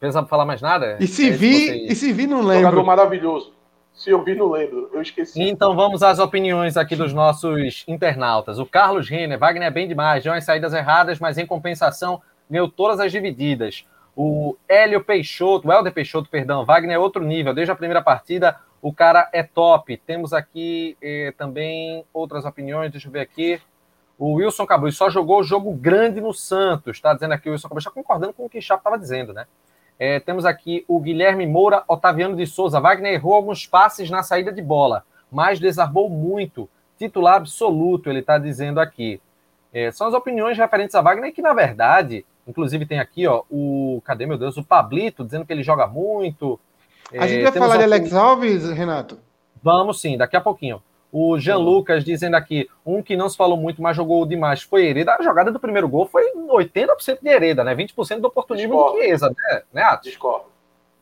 [0.00, 0.96] Precisa falar mais nada?
[1.00, 2.84] E se É vi, que você- e se vi, não Jogador lembro.
[2.84, 3.52] maravilhoso.
[3.94, 4.90] Se eu vi, não lembro.
[4.92, 5.40] Eu esqueci.
[5.40, 8.58] Então vamos às opiniões aqui dos nossos internautas.
[8.58, 12.20] O Carlos Renner, Wagner é bem demais, deu umas saídas erradas, mas em compensação
[12.54, 13.84] ganhou todas as divididas.
[14.16, 17.52] O Hélio Peixoto, o Helder Peixoto, perdão, Wagner é outro nível.
[17.52, 19.96] Desde a primeira partida, o cara é top.
[19.96, 23.60] Temos aqui eh, também outras opiniões, deixa eu ver aqui.
[24.16, 27.80] O Wilson Cabral só jogou jogo grande no Santos, tá dizendo aqui o Wilson Cabral,
[27.80, 29.46] está concordando com o que o Chapo estava dizendo, né?
[29.98, 32.80] É, temos aqui o Guilherme Moura, Otaviano de Souza.
[32.80, 36.68] Wagner errou alguns passes na saída de bola, mas desarmou muito.
[36.96, 39.20] Titular absoluto, ele está dizendo aqui.
[39.72, 44.00] É, são as opiniões referentes a Wagner, que na verdade, inclusive tem aqui, ó, o.
[44.04, 44.56] Cadê meu Deus?
[44.56, 46.58] O Pablito dizendo que ele joga muito.
[47.12, 49.18] A gente É, vai falar de Alex Alves, Renato?
[49.62, 50.82] Vamos sim, daqui a pouquinho.
[51.12, 54.84] O Jean Lucas dizendo aqui, um que não se falou muito, mas jogou demais, foi
[54.86, 55.14] Hereda.
[55.16, 57.72] A jogada do primeiro gol foi 80% de Hereda, né?
[57.74, 58.98] 20% do oportunismo Discordo.
[58.98, 60.10] de Chiesa, né, né Atos?
[60.10, 60.46] Discordo.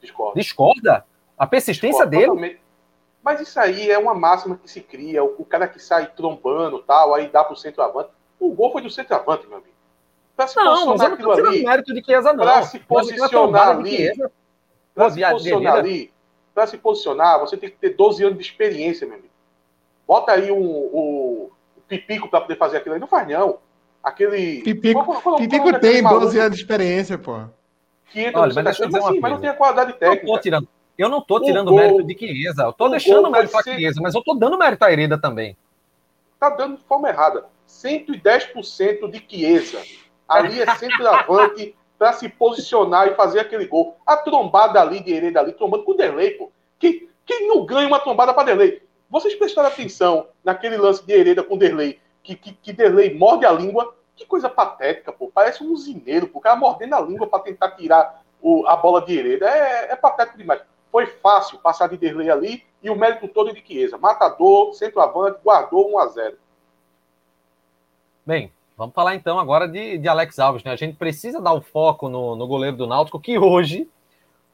[0.03, 0.35] Discordo.
[0.39, 1.05] Discorda?
[1.39, 2.27] A persistência Discordo dele?
[2.27, 2.61] totalmente.
[3.25, 5.25] Mas isso aí é uma máxima que se cria.
[5.25, 8.11] O, o cara que sai trombando tal, aí dá pro centroavante.
[8.39, 9.72] O gol foi do centroavante, meu amigo.
[10.37, 12.45] Pra se Não, mas posicionar eu não tirando ali, mérito de Chiesa, não.
[12.45, 14.09] Pra se posicionar ali,
[14.95, 16.13] Pô, se posicionar ali,
[16.55, 19.33] pra se posicionar, você tem que ter 12 anos de experiência, meu amigo.
[20.07, 23.01] Bota aí um, o, o Pipico pra poder fazer aquilo aí.
[23.01, 23.59] Não faz, não.
[24.03, 24.63] Aquele.
[24.63, 27.45] Pipico- Qual- qual- qual- Pipico qual é tem maluco 12 anos de experiência, pô.
[28.11, 29.91] Que entra Olha, mas deixa eu dizer Cruz, uma sim, mas não tem a qualidade
[29.93, 30.41] Eu não tô técnica.
[30.43, 30.69] tirando.
[30.99, 32.63] Eu não tô O tirando gol- mérito de Chiesa.
[32.65, 35.19] Eu tô o deixando mérito pra ser- Chiesa, mas eu tô dando mérito a Hereda
[35.19, 35.57] também.
[36.39, 37.47] tá dando de forma errada.
[37.67, 39.81] 110% de Chiesa.
[40.33, 43.97] Ali é centroavante para se posicionar e fazer aquele gol.
[44.07, 46.51] A trombada ali de Hereda ali, trombando com o Derlei, pô.
[46.79, 48.83] Quem, quem não ganha uma trombada para Derlei?
[49.09, 53.53] Vocês prestaram atenção naquele lance de Hereda com Derlei, que, que, que Derlei morde a
[53.53, 53.95] língua?
[54.17, 55.31] Que coisa patética, pô.
[55.33, 56.39] Parece um usineiro, pô.
[56.39, 59.49] O cara mordendo a língua para tentar tirar o- a bola de Hereda.
[59.49, 60.61] É, é patético demais.
[60.91, 63.97] Foi fácil passar de Derlei ali e o mérito todo é de Chiesa.
[63.97, 66.37] Matador, centroavante, guardou 1 a 0
[68.27, 68.53] Bem,
[68.83, 70.73] vamos falar então agora de, de Alex Alves, né?
[70.73, 73.89] A gente precisa dar o foco no, no goleiro do Náutico, que hoje,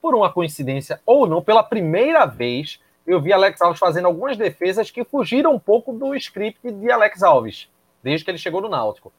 [0.03, 4.91] por uma coincidência ou não, pela primeira vez, eu vi Alex Alves fazendo algumas defesas
[4.91, 7.69] que fugiram um pouco do script de Alex Alves,
[8.03, 9.13] desde que ele chegou no Náutico.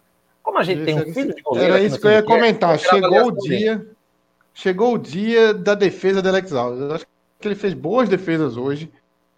[0.43, 1.74] Como a gente tem um Isso, filho de goleiro.
[1.74, 2.78] Era isso que eu ia comentar.
[2.78, 3.57] quero Chegou o dele.
[3.57, 3.88] dia.
[4.53, 6.80] Chegou o dia da defesa do Alex Alves.
[6.82, 7.05] Eu acho
[7.39, 8.91] que ele fez boas defesas hoje.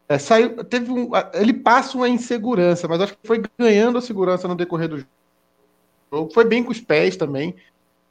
[0.07, 4.47] É, saiu, teve um, ele passa uma insegurança, mas acho que foi ganhando a segurança
[4.47, 5.09] no decorrer do jogo.
[6.34, 7.55] Foi bem com os pés também.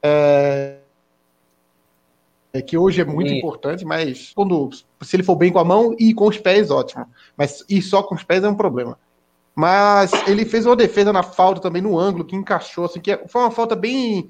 [0.01, 0.77] É,
[2.53, 4.69] é que hoje é muito E- importante, mas quando
[5.01, 7.05] se ele for bem com a mão e com os pés, ótimo.
[7.37, 8.97] Mas e só com os pés é um problema.
[9.55, 13.41] Mas ele fez uma defesa na falta também no ângulo que encaixou, assim, que foi
[13.41, 14.29] uma falta bem.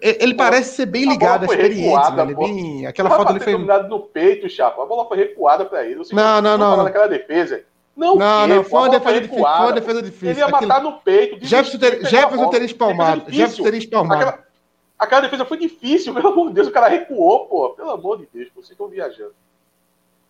[0.00, 2.34] Ele parece ser bem ligado à experiência, recuada, né?
[2.34, 3.88] Bem, aquela Vai falta ele foi.
[3.88, 4.82] no peito, chapa.
[4.82, 6.00] A bola foi recuada para ele.
[6.12, 7.62] Não, não, não, daquela defesa.
[7.96, 9.42] Não, Não, não, foi uma defesa difícil.
[9.44, 10.36] Foi uma defesa Ele difícil.
[10.36, 11.38] ia Aquilo- matar no peito.
[11.46, 13.22] Jefferson, ter, Jefferson teria espalmado.
[13.32, 14.22] Jefferson teria espalmado.
[14.22, 14.44] Aquela,
[14.98, 16.68] aquela defesa foi difícil, pelo amor de Deus.
[16.68, 17.70] O cara recuou, pô.
[17.70, 19.32] Pelo amor de Deus, vocês estão viajando.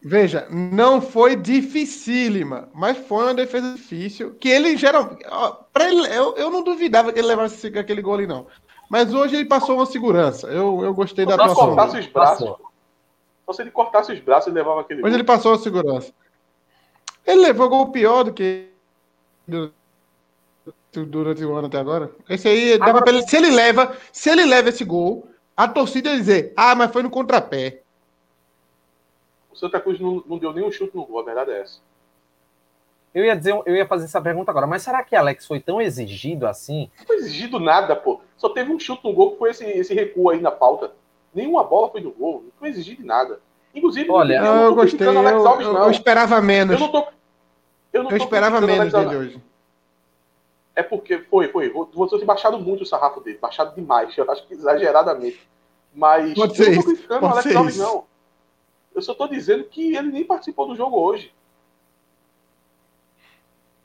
[0.01, 4.35] Veja, não foi dificílima, mas foi uma defesa difícil.
[4.39, 5.17] Que ele geral.
[5.81, 8.47] ele, eu, eu não duvidava que ele levasse aquele gol ali, não.
[8.89, 10.47] Mas hoje ele passou uma segurança.
[10.47, 11.67] Eu, eu gostei da Só se atuação.
[11.69, 12.07] cortasse dele.
[12.07, 12.39] os braços.
[12.49, 12.61] Passou.
[13.47, 15.17] Só se ele cortasse os braços, ele levava aquele Hoje gol.
[15.19, 16.12] ele passou a segurança.
[17.27, 18.68] Ele levou gol pior do que
[19.47, 19.72] du-
[21.07, 22.11] durante o ano até agora.
[22.29, 23.22] Esse aí dava pra ele.
[23.27, 27.03] Se ele leva, se ele leva esse gol, a torcida ia dizer: Ah, mas foi
[27.03, 27.83] no contrapé.
[29.51, 31.81] O Santa Cruz não, não deu nenhum chute no gol, a verdade é essa.
[33.14, 35.81] Eu ia dizer, eu ia fazer essa pergunta agora, mas será que Alex foi tão
[35.81, 36.91] exigido assim?
[36.99, 38.20] Não foi exigido nada, pô.
[38.37, 40.93] Só teve um chute no gol que foi esse, esse recuo aí na pauta.
[41.35, 42.43] Nenhuma bola foi no gol.
[42.45, 43.41] Não foi exigido nada.
[43.74, 45.07] Inclusive, Olha, Não, não eu gostei.
[45.07, 45.85] Eu, o Alex Alves, eu- não.
[45.85, 46.74] eu esperava menos.
[46.74, 47.07] Eu não tô.
[47.97, 49.42] Eu, não Eu tô esperava menos dele hoje.
[50.74, 51.70] É porque foi, foi.
[51.70, 53.38] Vocês baixaram muito o sarrafo dele.
[53.38, 54.16] Baixaram demais.
[54.16, 55.49] Eu acho que exageradamente.
[55.94, 58.05] Mas Pode eu não tô criticando o Alex Alves, não.
[58.94, 61.32] Eu só tô dizendo que ele nem participou do jogo hoje.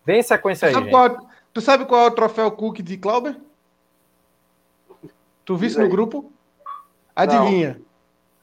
[0.06, 3.38] Vem sequência aí, Sabe qual- tu sabe qual é o troféu Cook de Clauber?
[5.46, 5.86] Tu aí.
[5.86, 6.32] no grupo?
[7.16, 7.82] Adivinha.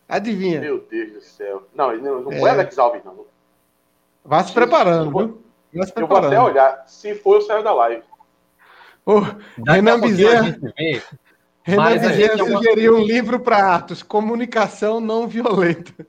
[0.09, 0.61] Adivinha.
[0.61, 1.69] Meu Deus do céu.
[1.75, 2.41] Não, ele não, não É.
[2.41, 3.27] foi Alex Alves, não.
[4.25, 5.43] Vá se preparando, viu?
[5.73, 6.85] Eu vou até olhar.
[6.87, 8.03] Se for, eu saio da live.
[9.67, 10.59] A Renan Bezerra.
[11.63, 16.07] Renan Bezerra é uma- sugeriu um livro para atos, Comunicação Não Violenta.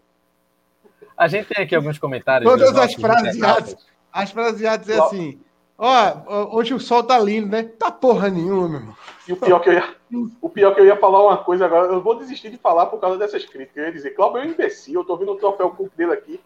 [1.18, 2.50] A gente tem aqui alguns comentários.
[2.50, 3.76] Todas as internautas.
[4.12, 5.40] As fraseadas é assim:
[5.78, 7.64] ó, hoje o sol tá lindo, né?
[7.64, 8.96] Tá porra nenhuma, meu irmão.
[9.28, 9.96] E o pior que eu ia,
[10.42, 13.00] o pior que eu ia falar uma coisa agora, eu vou desistir de falar por
[13.00, 13.78] causa dessas críticas.
[13.78, 16.40] Eu ia dizer, Cláudio é um imbecil, eu tô vendo o troféu cup dele aqui.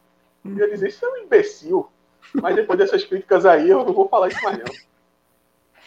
[0.43, 1.87] Eu ia dizer, isso é um imbecil.
[2.33, 4.65] Mas depois dessas críticas aí, eu não vou falar isso mais não.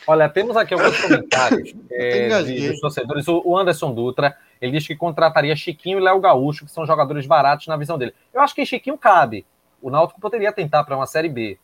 [0.08, 3.26] Olha, temos aqui alguns comentários é, de- dos torcedores.
[3.26, 7.26] O o Anderson Dutra, ele diz que contrataria Chiquinho e Léo Gaúcho, que são jogadores
[7.26, 8.14] baratos na visão dele.
[8.32, 9.44] Eu acho que Chiquinho cabe.
[9.82, 11.58] O Náutico poderia tentar para uma Série B.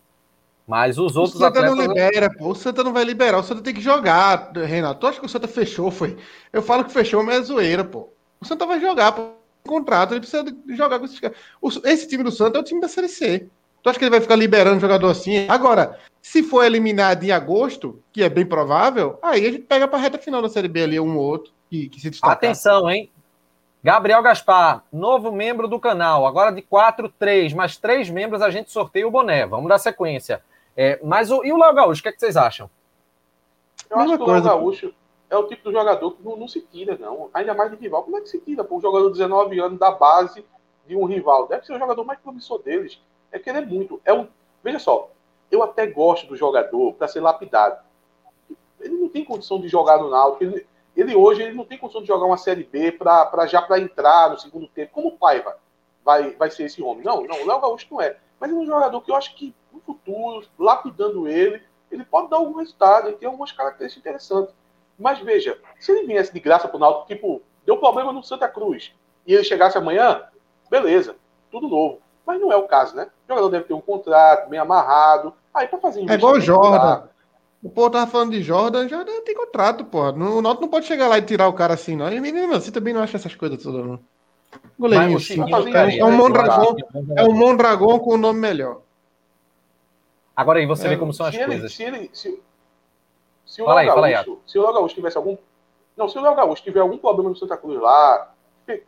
[0.66, 1.76] Mas os O outros Santa atletas...
[1.76, 2.48] não libera, pô.
[2.50, 3.38] O Santa não vai liberar.
[3.38, 5.00] O Santa tem que jogar, Renato.
[5.00, 6.16] Tu acha que o Santa fechou, foi?
[6.52, 8.08] Eu falo que fechou, mas é zoeira, pô.
[8.40, 9.32] O Santa vai jogar, pô.
[9.66, 11.36] Contrato, ele precisa jogar com esses caras.
[11.60, 13.48] O- Esse time do Santa é o time da Série C.
[13.82, 15.46] Tu acha que ele vai ficar liberando jogador assim?
[15.48, 19.98] Agora, se for eliminado em agosto, que é bem provável, aí a gente pega pra
[19.98, 22.32] reta final da Série B ali um ou outro que, que se destaca.
[22.32, 23.10] Atenção, hein?
[23.82, 26.24] Gabriel Gaspar, novo membro do canal.
[26.24, 27.52] Agora de 4, 3.
[27.52, 29.44] Mais três membros a gente sorteia o boné.
[29.44, 30.40] Vamos dar sequência.
[30.76, 32.70] É, mas o, e o Léo Gaúcho, o que, é que vocês acham?
[33.90, 34.42] Eu acho que o Léo.
[34.42, 34.94] Gaúcho
[35.28, 37.28] é o tipo do jogador que não, não se tira, não.
[37.34, 38.04] Ainda mais de rival.
[38.04, 38.62] Como é que se tira?
[38.62, 40.44] Pô, um jogador de 19 anos da base
[40.86, 41.48] de um rival.
[41.48, 43.00] Deve ser o jogador mais promissor deles.
[43.32, 44.00] É querer muito.
[44.04, 44.28] É um...
[44.62, 45.10] Veja só,
[45.50, 47.82] eu até gosto do jogador para ser lapidado.
[48.78, 50.44] Ele não tem condição de jogar no Náutico.
[50.44, 50.66] Ele,
[50.96, 53.80] ele hoje ele não tem condição de jogar uma Série B pra, pra já para
[53.80, 54.92] entrar no segundo tempo.
[54.92, 55.56] Como o Paiva
[56.04, 57.04] vai, vai ser esse homem?
[57.04, 58.16] Não, não, o Léo Gaúcho não é.
[58.38, 62.28] Mas ele é um jogador que eu acho que no futuro, lapidando ele, ele pode
[62.28, 64.54] dar algum resultado, ele tem algumas características interessantes.
[64.98, 68.92] Mas veja, se ele viesse de graça pro Náutico, tipo, deu problema no Santa Cruz,
[69.26, 70.24] e ele chegasse amanhã,
[70.68, 71.16] beleza,
[71.50, 72.00] tudo novo.
[72.26, 73.10] Mas não é o caso, né?
[73.32, 75.32] O jogador deve ter um contrato bem amarrado.
[75.54, 77.04] Aí para fazer É igual o Jordan.
[77.62, 80.00] O povo tava falando de Jordan, Jordan tem contrato, pô.
[80.10, 82.12] O Náutico não pode chegar lá e tirar o cara assim, não.
[82.12, 84.00] E menino, você também não acha essas coisas todas, não.
[84.78, 85.44] Goleirinho, sim.
[85.44, 86.76] Ficaria, É um um
[87.16, 88.80] É um Mondragão com o nome melhor.
[90.34, 91.72] Agora aí você É, vê como são as se ele, coisas.
[91.74, 92.42] se ele, se,
[93.46, 95.36] se o Léo aí, fala aí, Gaúcho, se o Léo Gaúcho tivesse algum,
[95.96, 98.31] não, se o Léo Gaúcho tiver algum problema no Santa Cruz lá,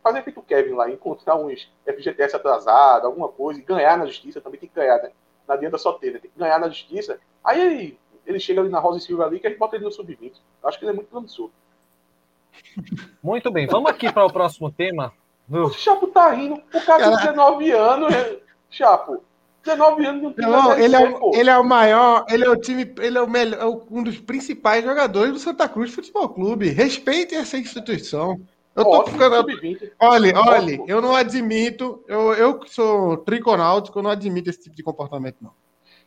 [0.01, 4.41] fazer feito o Kevin lá, encontrar uns FGTS atrasado, alguma coisa, e ganhar na justiça,
[4.41, 5.11] também tem que ganhar, né?
[5.47, 6.19] Não adianta só ter, né?
[6.19, 7.19] Tem que ganhar na justiça.
[7.43, 9.85] Aí ele, ele chega ali na Rosa e Silva ali, que a gente bota ele
[9.85, 10.33] no sub-20.
[10.61, 11.49] Eu Acho que ele é muito promissor.
[13.21, 15.11] Muito bem, vamos aqui para o próximo tema.
[15.49, 18.37] O Chapo tá rindo, o cara tem 19 anos, né?
[18.69, 19.23] Chapo.
[19.63, 21.31] 19 anos não tem Não, mais ele, é, pô.
[21.33, 24.19] ele é o maior, ele é o time, ele é o melhor, é um dos
[24.19, 26.69] principais jogadores do Santa Cruz Futebol Clube.
[26.69, 28.39] Respeitem essa instituição.
[28.75, 29.35] Eu tô Ótimo, ficando.
[29.51, 29.91] sub-20.
[29.99, 34.75] Olha, olha, eu não admito, eu, eu que sou triconáutico, eu não admito esse tipo
[34.75, 35.51] de comportamento, não.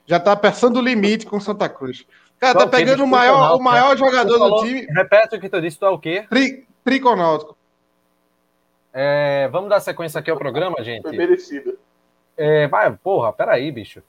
[0.07, 2.07] Já tá passando o limite com o Santa Cruz.
[2.39, 5.61] Cara, tá pegando o maior, o maior jogador do falou- time, Repete o que tu
[5.61, 6.27] disse, tu é o quê?
[6.29, 7.57] tri, triconáutico.
[8.93, 11.03] É, vamos dar sequência aqui ao programa, gente.
[11.03, 11.79] Foi merecido.
[12.37, 14.03] É, vai, porra, peraí, bicho.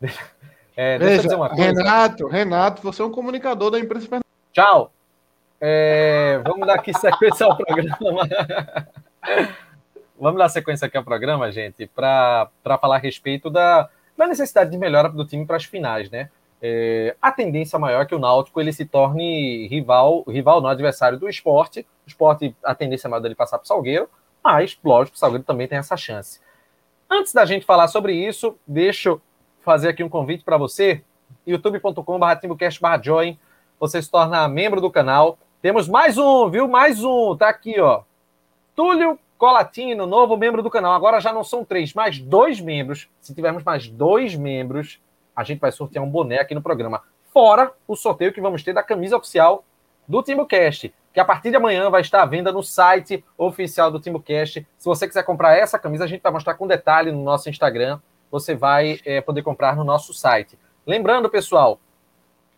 [0.76, 1.62] É, deixa eu Veja, dizer uma coisa.
[1.64, 4.20] Renato, Renato, você é um comunicador da imprensa.
[4.50, 4.90] Tchau.
[5.60, 8.28] É, vamos dar aqui sequência ao programa.
[10.18, 12.48] vamos dar sequência aqui ao programa, gente, para
[12.80, 16.30] falar a respeito da, da necessidade de melhora do time para as finais, né?
[16.62, 21.18] É, a tendência maior é que o Náutico ele se torne rival, rival não adversário
[21.18, 21.86] do esporte.
[22.06, 24.08] O esporte, a tendência maior dele passar para o Salgueiro,
[24.42, 26.40] mas, lógico, o Salgueiro também tem essa chance.
[27.08, 29.20] Antes da gente falar sobre isso, deixa eu
[29.62, 31.02] fazer aqui um convite para você,
[31.46, 33.38] youtube.com.br timbucast.join,
[33.78, 35.38] você se torna membro do canal.
[35.62, 36.66] Temos mais um, viu?
[36.66, 38.02] Mais um, tá aqui, ó.
[38.74, 40.94] Túlio Colatino, novo membro do canal.
[40.94, 43.10] Agora já não são três, mais dois membros.
[43.20, 44.98] Se tivermos mais dois membros,
[45.36, 47.02] a gente vai sortear um boné aqui no programa.
[47.30, 49.62] Fora o sorteio que vamos ter da camisa oficial
[50.08, 54.00] do TimbuCast, que a partir de amanhã vai estar à venda no site oficial do
[54.00, 54.66] TimbuCast.
[54.78, 58.00] Se você quiser comprar essa camisa, a gente vai mostrar com detalhe no nosso Instagram.
[58.30, 60.58] Você vai é, poder comprar no nosso site.
[60.86, 61.78] Lembrando, pessoal,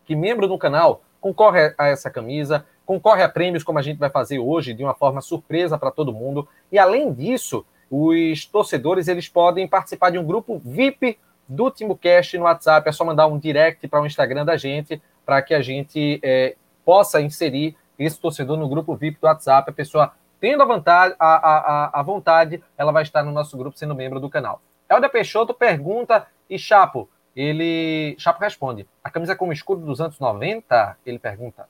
[0.05, 4.09] que membro do canal concorre a essa camisa, concorre a prêmios como a gente vai
[4.09, 6.47] fazer hoje, de uma forma surpresa para todo mundo.
[6.71, 11.17] E além disso, os torcedores eles podem participar de um grupo VIP
[11.47, 12.87] do TimbuCast no WhatsApp.
[12.87, 16.55] É só mandar um direct para o Instagram da gente, para que a gente é,
[16.83, 19.69] possa inserir esse torcedor no grupo VIP do WhatsApp.
[19.69, 23.77] A pessoa tendo a, vontade, a, a, a vontade, ela vai estar no nosso grupo
[23.77, 24.61] sendo membro do canal.
[24.89, 28.15] Helder Peixoto pergunta e Chapo, ele.
[28.19, 28.87] Chapo responde.
[29.03, 30.97] A camisa com o escudo dos anos 90?
[31.05, 31.67] Ele pergunta.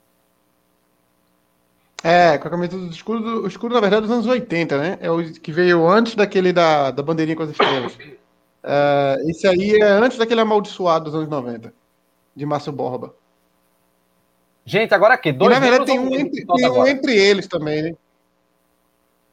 [2.04, 4.98] É, com a camisa do escudo, o escudo, na verdade, dos anos 80, né?
[5.00, 7.96] É o que veio antes daquele da, da bandeirinha com as estrelas.
[7.96, 11.74] Uh, esse aí é antes daquele amaldiçoado dos anos 90,
[12.36, 13.16] de Márcio Borba.
[14.66, 17.82] Gente, agora aqui, dois e, na verdade, tem um, entre, tem um entre, eles também,
[17.82, 17.96] né?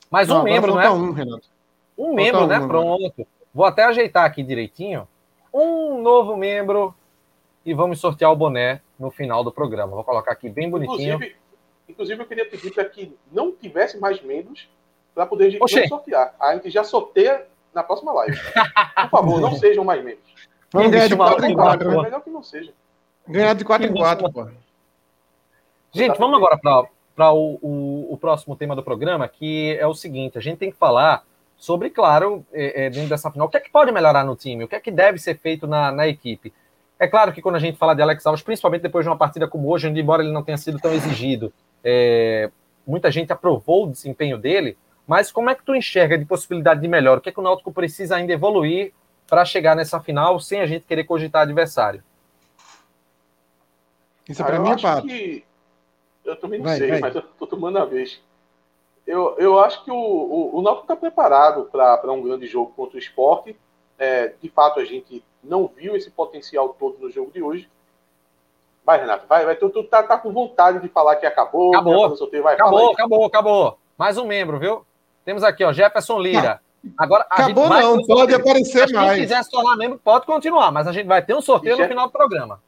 [0.08, 0.90] Mais um não, membro, né?
[0.90, 1.48] Um, Renato.
[1.98, 2.60] Um membro, né?
[2.60, 3.26] Um, Pronto.
[3.52, 5.08] Vou até ajeitar aqui direitinho.
[5.52, 6.94] Um novo membro
[7.66, 9.94] e vamos sortear o boné no final do programa.
[9.94, 11.14] Vou colocar aqui bem bonitinho.
[11.14, 11.39] Inclusive,
[11.90, 14.68] inclusive eu queria pedir para que não tivesse mais membros
[15.14, 16.34] para poder a gente sortear.
[16.40, 18.36] A gente já sorteia na próxima live.
[19.02, 20.30] Por favor, não sejam mais membros.
[20.72, 21.90] Vamos ganhar de 4 em 4.
[21.90, 22.72] É melhor que não seja.
[23.26, 24.48] Ganhar de 4 em 4, pô.
[25.92, 30.38] Gente, vamos agora para o, o, o, próximo tema do programa, que é o seguinte:
[30.38, 31.24] a gente tem que falar
[31.56, 34.64] sobre, claro, é, é, dentro dessa final, o que é que pode melhorar no time,
[34.64, 36.52] o que é que deve ser feito na, na equipe.
[36.98, 39.48] É claro que quando a gente fala de Alex Alves, principalmente depois de uma partida
[39.48, 41.52] como hoje, onde, embora ele não tenha sido tão exigido,
[41.84, 42.50] é,
[42.86, 44.76] muita gente aprovou o desempenho dele,
[45.06, 47.18] mas como é que tu enxerga de possibilidade de melhor?
[47.18, 48.92] O que é que o Náutico precisa ainda evoluir
[49.26, 52.02] para chegar nessa final sem a gente querer cogitar adversário?
[54.28, 55.08] Isso é para mim, parte.
[55.08, 55.44] Que...
[56.24, 57.00] Eu também não vai, sei, vai.
[57.00, 58.22] mas eu tô tomando a vez.
[59.06, 62.96] Eu, eu acho que o, o, o Náutico está preparado para um grande jogo contra
[62.96, 63.56] o esporte.
[63.98, 67.68] É, de fato, a gente não viu esse potencial todo no jogo de hoje.
[68.90, 69.54] Vai, Renato, vai, vai.
[69.54, 71.68] Tu, tu tá, tá com vontade de falar que acabou.
[71.72, 73.78] Acabou, sorteio, vai, acabou, acabou, acabou.
[73.96, 74.84] Mais um membro, viu?
[75.24, 76.60] Temos aqui, ó, Jefferson Lira.
[76.98, 79.12] Agora, acabou não, pode aparecer se mais.
[79.12, 81.86] Se quiser se tornar membro, pode continuar, mas a gente vai ter um sorteio no
[81.86, 82.60] final do programa.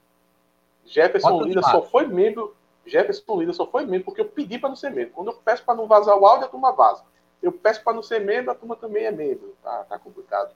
[0.86, 2.54] Jefferson Lira só foi membro.
[2.86, 5.14] Jefferson Lira só foi membro porque eu pedi para não ser membro.
[5.14, 7.02] Quando eu peço para não vazar o áudio, a turma vaza.
[7.42, 9.56] Eu peço para não ser membro, a turma também é membro.
[9.60, 10.52] Tá, tá complicado.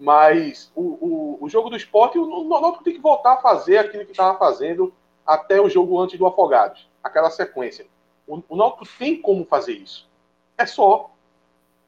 [0.00, 3.76] Mas o, o, o jogo do esporte, o, o Náutico tem que voltar a fazer
[3.76, 4.94] aquilo que estava fazendo
[5.26, 6.88] até o jogo antes do Afogados.
[7.04, 7.86] Aquela sequência.
[8.26, 10.08] O, o Náutico tem como fazer isso.
[10.56, 11.10] É só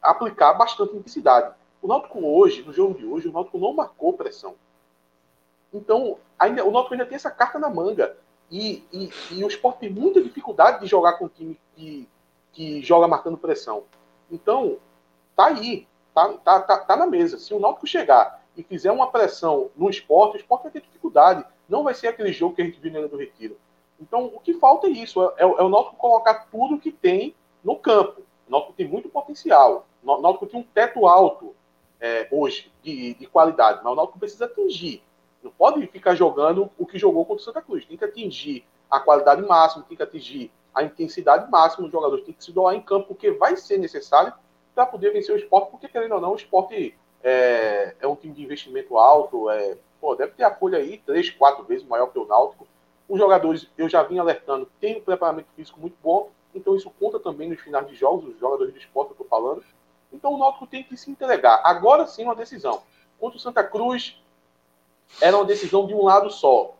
[0.00, 1.54] aplicar bastante intensidade.
[1.80, 4.56] O Náutico hoje, no jogo de hoje, o Náutico não marcou pressão.
[5.72, 8.14] Então, ainda, o Náutico ainda tem essa carta na manga.
[8.50, 12.06] E, e, e o Sport tem muita dificuldade de jogar com um time que,
[12.52, 13.84] que joga marcando pressão.
[14.30, 14.76] Então,
[15.34, 15.88] tá aí.
[16.14, 17.38] Tá, tá, tá, tá na mesa.
[17.38, 21.44] Se o Náutico chegar e fizer uma pressão no esporte, o esporte vai ter dificuldade.
[21.68, 23.56] Não vai ser aquele jogo que a gente viu na do Retiro.
[24.00, 27.34] Então, o que falta é isso: é, é, é o Náutico colocar tudo que tem
[27.64, 28.22] no campo.
[28.46, 29.86] O Náutico tem muito potencial.
[30.02, 31.54] O Náutico tem um teto alto
[32.00, 35.02] é, hoje de, de, qualidade, mas o Náutico precisa atingir.
[35.42, 37.86] Não pode ficar jogando o que jogou contra o Santa Cruz.
[37.86, 41.86] Tem que atingir a qualidade máxima, tem que atingir a intensidade máxima.
[41.86, 44.32] Os jogadores têm que se doar em campo, porque vai ser necessário
[44.74, 48.34] para poder vencer o esporte, porque querendo ou não, o esporte é, é um time
[48.34, 52.18] de investimento alto, é, pô, deve ter a folha aí três, quatro vezes maior que
[52.18, 52.66] o Náutico.
[53.08, 57.18] Os jogadores, eu já vim alertando, tem um preparamento físico muito bom, então isso conta
[57.20, 59.62] também nos finais de jogos, os jogadores de esporte eu estou falando.
[60.12, 61.62] Então o Náutico tem que se entregar.
[61.64, 62.82] Agora sim uma decisão.
[63.18, 64.20] Contra o Santa Cruz,
[65.20, 66.74] era uma decisão de um lado só.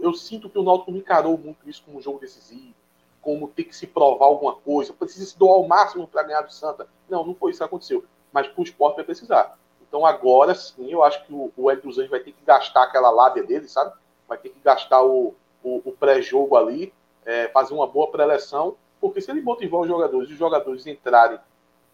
[0.00, 2.74] Eu sinto que o Náutico me encarou muito isso como um jogo decisivo
[3.22, 6.52] como ter que se provar alguma coisa, precisa se doar ao máximo para ganhar do
[6.52, 6.88] Santa.
[7.08, 8.04] Não, não foi isso que aconteceu.
[8.32, 9.56] Mas para o esporte vai precisar.
[9.80, 12.82] Então agora sim, eu acho que o, o Hélio dos Anjos vai ter que gastar
[12.82, 13.94] aquela lábia dele, sabe?
[14.26, 16.92] Vai ter que gastar o, o, o pré-jogo ali,
[17.24, 21.38] é, fazer uma boa pré-eleção, porque se ele motivar os jogadores e os jogadores entrarem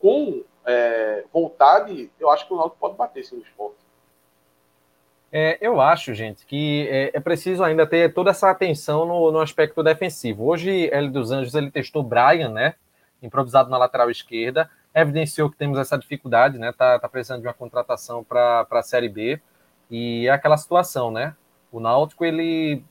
[0.00, 3.87] com é, vontade, eu acho que o Náutico pode bater sim no esporte.
[5.30, 9.40] É, eu acho, gente, que é, é, preciso ainda ter toda essa atenção no, no
[9.40, 10.46] aspecto defensivo.
[10.46, 12.74] Hoje, L dos Anjos ele testou Brian, né?
[13.22, 16.72] Improvisado na lateral esquerda, evidenciou que temos essa dificuldade, né?
[16.72, 19.38] Tá, tá precisando de uma contratação para a Série B.
[19.90, 21.34] E é aquela situação, né?
[21.70, 22.82] O Náutico, ele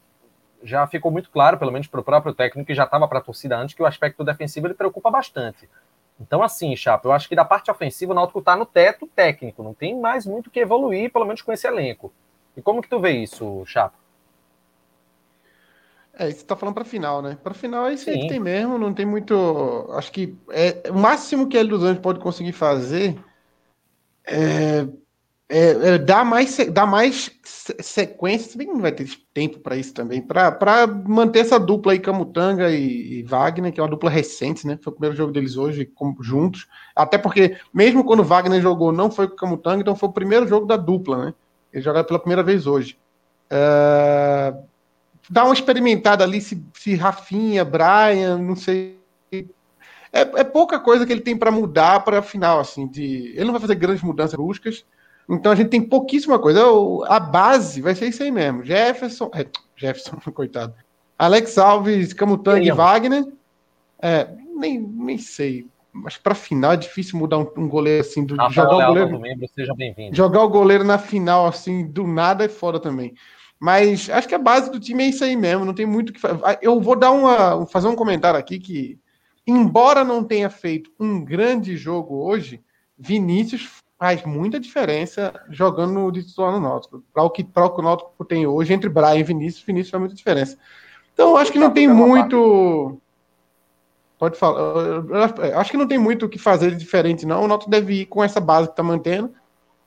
[0.62, 3.22] já ficou muito claro, pelo menos para o próprio técnico, que já estava para a
[3.22, 5.68] torcida antes, que o aspecto defensivo ele preocupa bastante.
[6.20, 9.64] Então, assim, Chapa, eu acho que da parte ofensiva o Náutico está no teto técnico,
[9.64, 12.12] não tem mais muito que evoluir, pelo menos com esse elenco.
[12.58, 13.96] E como que tu vê isso, Chapo?
[16.20, 17.38] É, isso tá falando para final, né?
[17.44, 19.88] Para final é isso aí que tem mesmo, não tem muito.
[19.92, 23.16] Acho que é, o máximo que ele dos Anjos pode conseguir fazer
[24.26, 24.88] é,
[25.48, 29.78] é, é dar mais, dar mais sequência, se bem que não vai ter tempo para
[29.78, 34.10] isso também, para manter essa dupla aí, Camutanga e, e, Wagner, que é uma dupla
[34.10, 34.80] recente, né?
[34.82, 35.88] Foi o primeiro jogo deles hoje
[36.22, 36.68] juntos.
[36.96, 40.14] Até porque, mesmo quando o Wagner jogou, não foi com o Camutanga, então foi o
[40.14, 41.34] primeiro jogo da dupla, né?
[41.74, 42.98] Ele joga pela primeira vez hoje.
[43.52, 44.64] Uh,
[45.30, 48.98] dá uma experimentada ali se, se Rafinha, Brian, não sei.
[50.12, 52.88] É, é pouca coisa que ele tem para mudar para a final, assim.
[52.88, 54.86] De, ele não vai fazer grandes mudanças bruscas.
[55.30, 56.62] Então a gente tem pouquíssima coisa.
[57.08, 58.64] A base vai ser isso aí mesmo.
[58.64, 59.30] Jefferson.
[59.34, 59.46] É,
[59.76, 60.74] Jefferson, coitado.
[61.20, 63.26] Alex Alves, Camutanga e Wagner.
[64.00, 65.68] É, nem, nem sei.
[66.04, 68.26] Mas para final é difícil mudar um, um goleiro assim.
[68.26, 70.16] Do, jogar o goleiro, membro, seja bem-vindo.
[70.16, 73.14] Jogar o goleiro na final, assim, do nada é foda também.
[73.60, 75.66] Mas acho que a base do time é isso aí mesmo.
[75.66, 76.40] Não tem muito que fazer.
[76.62, 77.66] Eu vou dar uma.
[77.68, 79.00] fazer um comentário aqui que,
[79.46, 82.62] embora não tenha feito um grande jogo hoje,
[82.98, 87.04] Vinícius faz muita diferença jogando de titular no Náutico.
[87.12, 89.90] Para o que, para o que o Náutico tem hoje entre Brian e Vinícius, Vinícius
[89.90, 90.58] faz muita diferença.
[91.14, 93.02] Então acho que não tem muito.
[94.18, 94.60] Pode falar.
[94.60, 97.44] Eu acho que não tem muito o que fazer de diferente, não.
[97.44, 99.32] O Náutico deve ir com essa base que está mantendo.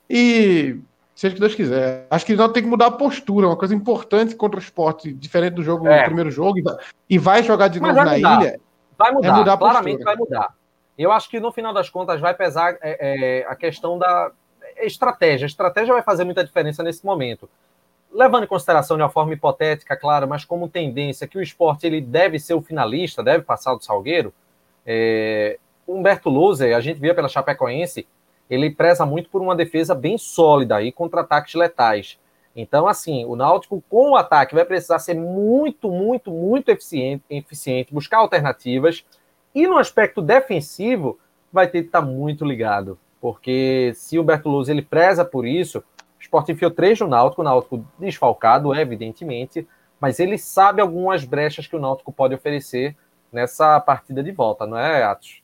[0.08, 0.78] E
[1.14, 2.06] seja o que Deus quiser.
[2.10, 5.12] Acho que o Náutico tem que mudar a postura, uma coisa importante contra o esporte,
[5.12, 6.04] diferente do jogo, é.
[6.04, 6.60] primeiro jogo,
[7.08, 8.40] e vai jogar de Mas novo na mudar.
[8.40, 8.60] ilha.
[8.96, 10.54] Vai mudar, é mudar claramente vai mudar.
[10.96, 14.30] Eu acho que no final das contas vai pesar é, é, a questão da
[14.82, 15.46] estratégia.
[15.46, 17.48] A estratégia vai fazer muita diferença nesse momento.
[18.12, 22.00] Levando em consideração de uma forma hipotética, claro, mas como tendência que o esporte ele
[22.00, 24.34] deve ser o finalista, deve passar do Salgueiro,
[24.84, 28.06] é, Humberto Louser, a gente via pela Chapecoense,
[28.48, 32.18] ele preza muito por uma defesa bem sólida e contra-ataques letais.
[32.54, 37.94] Então, assim, o Náutico com o ataque vai precisar ser muito, muito, muito eficiente, eficiente
[37.94, 39.04] buscar alternativas
[39.54, 41.18] e no aspecto defensivo,
[41.52, 45.82] vai ter que estar muito ligado, porque se o Bertoluzzi ele preza por isso,
[46.30, 49.66] Sport enfiou três no Náutico, o Náutico desfalcado, evidentemente,
[49.98, 52.96] mas ele sabe algumas brechas que o Náutico pode oferecer
[53.32, 55.42] nessa partida de volta, não é, Atos?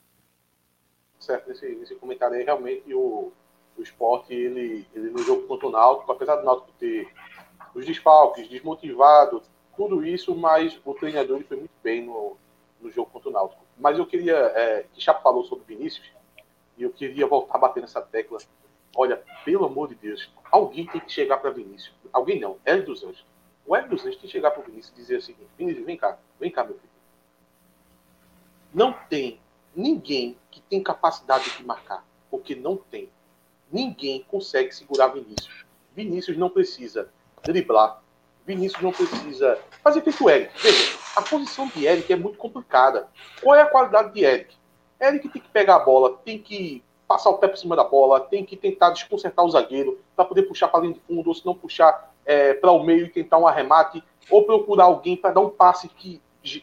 [1.18, 3.32] Certo, nesse comentário aí, realmente o,
[3.76, 7.09] o esporte, ele, ele no jogo contra o Náutico, apesar do Náutico ter
[7.74, 9.43] os desfalques, desmotivado,
[9.76, 12.37] tudo isso, mas o treinador foi muito bem no,
[12.80, 13.61] no jogo contra o Náutico.
[13.76, 16.12] Mas eu queria, é, que Chapo falou sobre Vinícius,
[16.78, 18.39] e eu queria voltar a bater nessa tecla.
[18.97, 21.95] Olha, pelo amor de Deus, alguém tem que chegar para Vinícius.
[22.11, 23.27] Alguém não, Hélio dos Anjos.
[23.67, 25.85] O Hélio dos Anjos tem que chegar para o Vinícius e dizer o seguinte: Vinícius,
[25.85, 26.89] vem cá, vem cá, meu filho.
[28.73, 29.39] Não tem
[29.75, 33.11] ninguém que tem capacidade de marcar, porque não tem.
[33.71, 35.67] Ninguém consegue segurar Vinícius.
[35.95, 37.11] Vinícius não precisa
[37.43, 38.03] driblar.
[38.47, 40.53] Vinícius não precisa fazer feito o Eric.
[40.63, 43.09] Veja, a posição de Eric é muito complicada.
[43.43, 44.57] Qual é a qualidade de Eric?
[45.01, 48.21] Eric tem que pegar a bola, tem que passar o pé por cima da bola,
[48.21, 51.47] tem que tentar desconcertar o zagueiro para poder puxar para dentro de fundo, ou se
[51.47, 55.41] não puxar é, para o meio e tentar um arremate, ou procurar alguém para dar
[55.41, 56.21] um passe que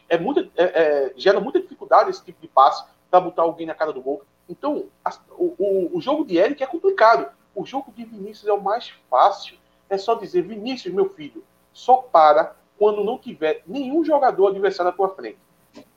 [0.09, 3.73] é muito, é, é, gera muita dificuldade esse tipo de passe para botar alguém na
[3.73, 4.23] cara do gol.
[4.49, 7.31] Então, a, o, o, jogo de Eric é complicado.
[7.55, 9.57] O jogo de Vinícius é o mais fácil.
[9.89, 14.95] É só dizer, Vinícius, meu filho, só para quando não tiver nenhum jogador adversário à
[14.95, 15.37] tua frente.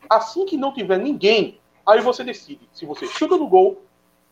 [0.09, 3.82] Assim que não tiver ninguém, aí você decide se você chuta no gol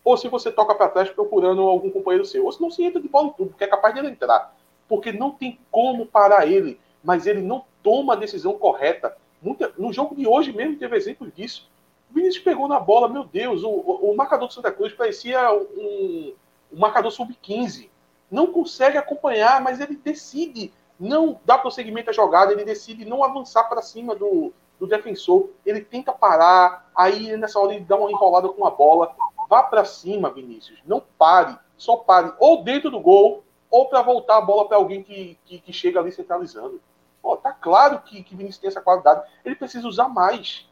[0.05, 2.45] ou se você toca para trás procurando algum companheiro seu.
[2.45, 4.55] Ou se não se entra de bola tudo, porque é capaz de ele entrar.
[4.87, 9.17] Porque não tem como parar ele, mas ele não toma a decisão correta.
[9.41, 11.71] Muita, no jogo de hoje mesmo teve exemplos disso.
[12.11, 16.35] O Vinícius pegou na bola, meu Deus, o, o, marcador do Santa Cruz parecia um,
[16.73, 17.89] um marcador sub-15.
[18.31, 23.65] Não consegue acompanhar, mas ele decide não dá prosseguimento à jogada, ele decide não avançar
[23.65, 28.49] para cima do, do defensor, ele tenta parar, aí nessa hora ele dá uma enrolada
[28.49, 29.15] com a bola.
[29.49, 34.38] Vá para cima, Vinícius, não pare, só pare ou dentro do gol ou para voltar
[34.38, 36.80] a bola para alguém que, que, que, chega ali centralizando.
[37.20, 40.68] Pô, tá claro que, que Vinícius tem essa qualidade, ele precisa usar mais.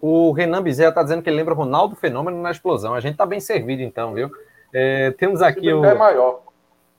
[0.00, 2.94] O Renan Bizet está dizendo que ele lembra Ronaldo Fenômeno na explosão.
[2.94, 4.30] A gente tá bem servido então, viu?
[4.72, 5.84] É, temos aqui o.
[5.84, 6.44] É maior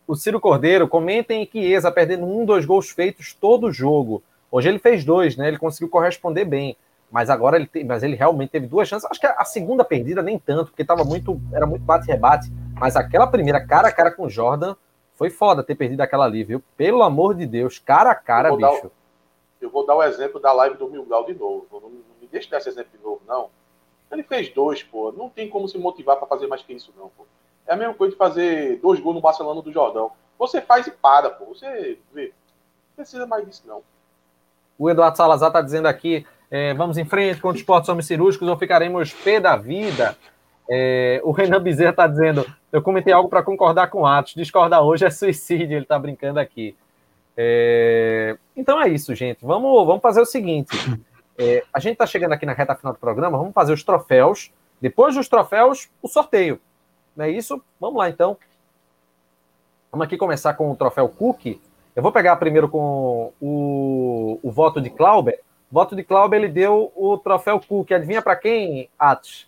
[0.07, 4.21] o Ciro Cordeiro, comentem que Chiesa perdendo um, dois gols feitos todo jogo.
[4.51, 5.47] Hoje ele fez dois, né?
[5.47, 6.77] Ele conseguiu corresponder bem.
[7.11, 7.83] Mas agora ele, te...
[7.83, 9.09] mas ele realmente teve duas chances.
[9.09, 12.51] Acho que a segunda perdida nem tanto, porque tava muito, era muito bate-rebate.
[12.79, 14.75] Mas aquela primeira cara a cara com o Jordan
[15.13, 16.61] foi foda ter perdido aquela ali, viu?
[16.75, 18.87] Pelo amor de Deus, cara a cara, eu bicho.
[18.87, 18.91] O,
[19.61, 21.65] eu vou dar o exemplo da live do Milgal de novo.
[21.71, 21.89] Não, não
[22.21, 23.49] me deixe dar esse exemplo de novo, não.
[24.11, 25.11] Ele fez dois, pô.
[25.11, 27.25] Não tem como se motivar para fazer mais que isso, não, pô.
[27.65, 30.11] É a mesma coisa de fazer dois gols no Barcelona do Jordão.
[30.37, 31.45] Você faz e para, pô.
[31.45, 32.33] Você vê.
[32.89, 33.81] Não precisa mais disso, não.
[34.77, 38.47] O Eduardo Salazar está dizendo aqui: é, vamos em frente com os esportes homens cirúrgicos
[38.47, 40.17] ou ficaremos pé da vida.
[40.69, 45.05] É, o Renan Bezerra está dizendo: eu comentei algo para concordar com Atos, discordar hoje
[45.05, 46.75] é suicídio, ele está brincando aqui.
[47.37, 49.45] É, então é isso, gente.
[49.45, 50.75] Vamos, vamos fazer o seguinte:
[51.37, 54.51] é, a gente está chegando aqui na reta final do programa, vamos fazer os troféus.
[54.81, 56.59] Depois dos troféus, o sorteio.
[57.15, 57.61] Não é isso?
[57.79, 58.37] Vamos lá então.
[59.91, 61.59] Vamos aqui começar com o troféu Cook.
[61.95, 65.39] Eu vou pegar primeiro com o, o voto de Clauber.
[65.75, 67.91] O voto de Clauber, ele deu o troféu Cook.
[67.91, 69.45] Adivinha para quem, Atos?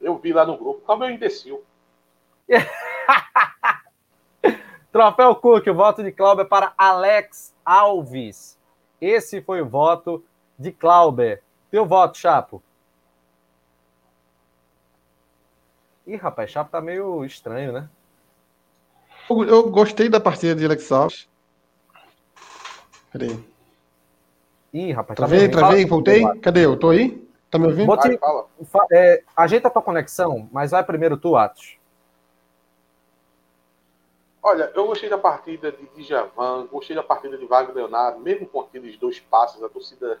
[0.00, 0.82] Eu vi lá no grupo.
[0.82, 1.64] Clauber é um imbecil.
[4.92, 8.56] troféu Cook, o voto de Clauber para Alex Alves.
[9.00, 10.24] Esse foi o voto
[10.56, 11.42] de Clauber.
[11.72, 12.62] Teu voto, Chapo.
[16.06, 17.88] Ih, rapaz, Chapo tá meio estranho, né?
[19.28, 21.28] Eu, eu gostei da partida de Alex Alves.
[23.10, 23.55] Peraí.
[24.76, 25.16] Ih, rapaz.
[25.16, 26.40] Travei, tá travei, Fala- voltei?
[26.40, 26.66] Cadê?
[26.66, 27.26] Eu tô aí?
[27.50, 27.86] Tá me ouvindo?
[27.86, 28.18] Bote-
[28.60, 31.78] Vai, é, ajeita a tua conexão, mas vai primeiro tu, Atos.
[34.42, 38.60] Olha, eu gostei da partida de Djavan, gostei da partida de Wagner Leonardo, mesmo com
[38.60, 40.20] aqueles dois passes, a torcida.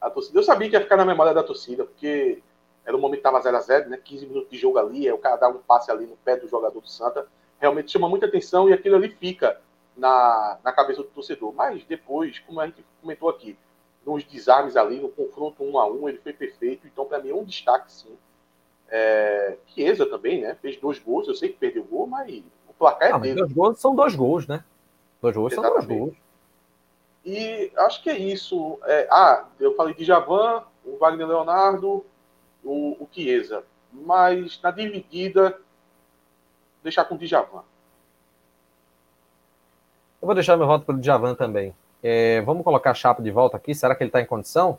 [0.00, 0.36] A torcida.
[0.36, 2.42] Eu sabia que ia ficar na memória da torcida, porque
[2.84, 3.98] era um momento que estava 0x0, né?
[4.02, 6.48] 15 minutos de jogo ali, aí o cara dá um passe ali no pé do
[6.48, 7.28] jogador do Santa.
[7.60, 9.60] Realmente chama muita atenção e aquilo ali fica
[9.96, 11.54] na, na cabeça do torcedor.
[11.54, 13.56] Mas depois, como a gente comentou aqui,
[14.06, 16.86] nos desarmes ali, no confronto um a um, ele foi perfeito.
[16.86, 18.16] Então, para mim, é um destaque, sim.
[18.88, 20.54] É, Chiesa também, né?
[20.62, 21.26] Fez dois gols.
[21.26, 23.40] Eu sei que perdeu o gol, mas o placar é Ah, dele.
[23.40, 24.64] dois gols são dois gols, né?
[25.20, 25.98] Dois gols são dois Exatamente.
[25.98, 26.16] gols.
[27.24, 28.78] E acho que é isso.
[28.84, 32.06] É, ah, eu falei de Javan, o Wagner Leonardo,
[32.62, 33.64] o, o Chiesa.
[33.92, 35.58] Mas na dividida,
[36.80, 37.64] deixar com o Djavan.
[40.22, 41.74] Eu vou deixar meu voto pelo Djavan também.
[42.02, 43.74] É, vamos colocar Chapo de volta aqui.
[43.74, 44.78] Será que ele está em condição?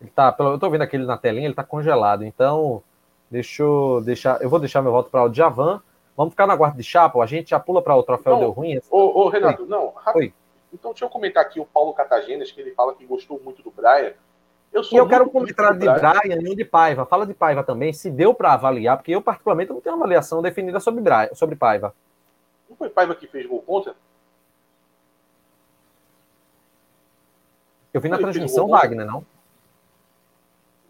[0.00, 2.24] Ele tá, pelo- eu estou vendo aqui ele na telinha, ele está congelado.
[2.24, 2.82] Então,
[3.30, 4.40] deixa eu deixar.
[4.42, 5.80] Eu vou deixar meu voto para o Djavan.
[6.16, 7.22] Vamos ficar na guarda de Chapo.
[7.22, 8.40] A gente já pula para o troféu Não.
[8.40, 8.78] deu ruim.
[8.90, 9.90] Ô, ô, Renato, não.
[9.90, 10.16] rápido.
[10.22, 10.34] Oi.
[10.72, 13.70] Então deixa eu comentar aqui o Paulo Catagenas, que ele fala que gostou muito do
[13.70, 14.12] Brian.
[14.72, 17.04] Eu E eu quero do de Brian e um de Paiva.
[17.04, 20.40] Fala de Paiva também, se deu para avaliar, porque eu, particularmente, não tenho uma avaliação
[20.40, 21.94] definida sobre, Brian, sobre Paiva.
[22.70, 23.94] Não foi Paiva que fez gol contra?
[27.92, 28.68] Eu vi na transmissão?
[28.68, 29.24] Wagner, não?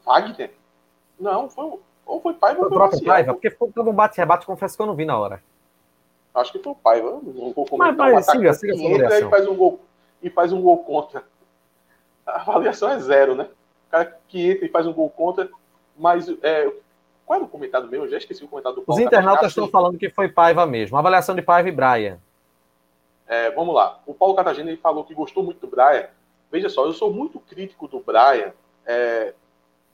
[0.05, 0.53] Wagner?
[1.19, 3.15] Não, foi, o- ou foi Paiva Foi ou o foi próprio Maciel.
[3.15, 5.43] Paiva, porque foi todo um bate-rebate, confesso que eu não vi na hora.
[6.35, 7.11] Acho que foi o Paiva.
[7.23, 7.95] Não vou comentar.
[7.97, 9.81] Mas- mas Um siga, siga a que sua entra e faz um gol
[10.23, 11.25] e faz um gol contra.
[12.27, 13.45] A avaliação é zero, né?
[13.89, 15.51] O cara que entra e faz um gol contra,
[15.97, 16.73] mas é,
[17.27, 18.05] qual era o comentário meu?
[18.05, 20.97] Eu já esqueci o comentário do Os Paulo internautas estão falando que foi Paiva mesmo.
[20.97, 22.19] Avaliação de Paiva e Brian.
[23.27, 24.01] É, vamos lá.
[24.07, 26.07] O Paulo Catagena ele falou que gostou muito do Brian.
[26.53, 28.53] Veja só, eu sou muito crítico do Brian,
[28.85, 29.33] é,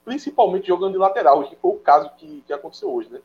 [0.03, 3.21] principalmente jogando de lateral, que foi o caso que, que aconteceu hoje, né?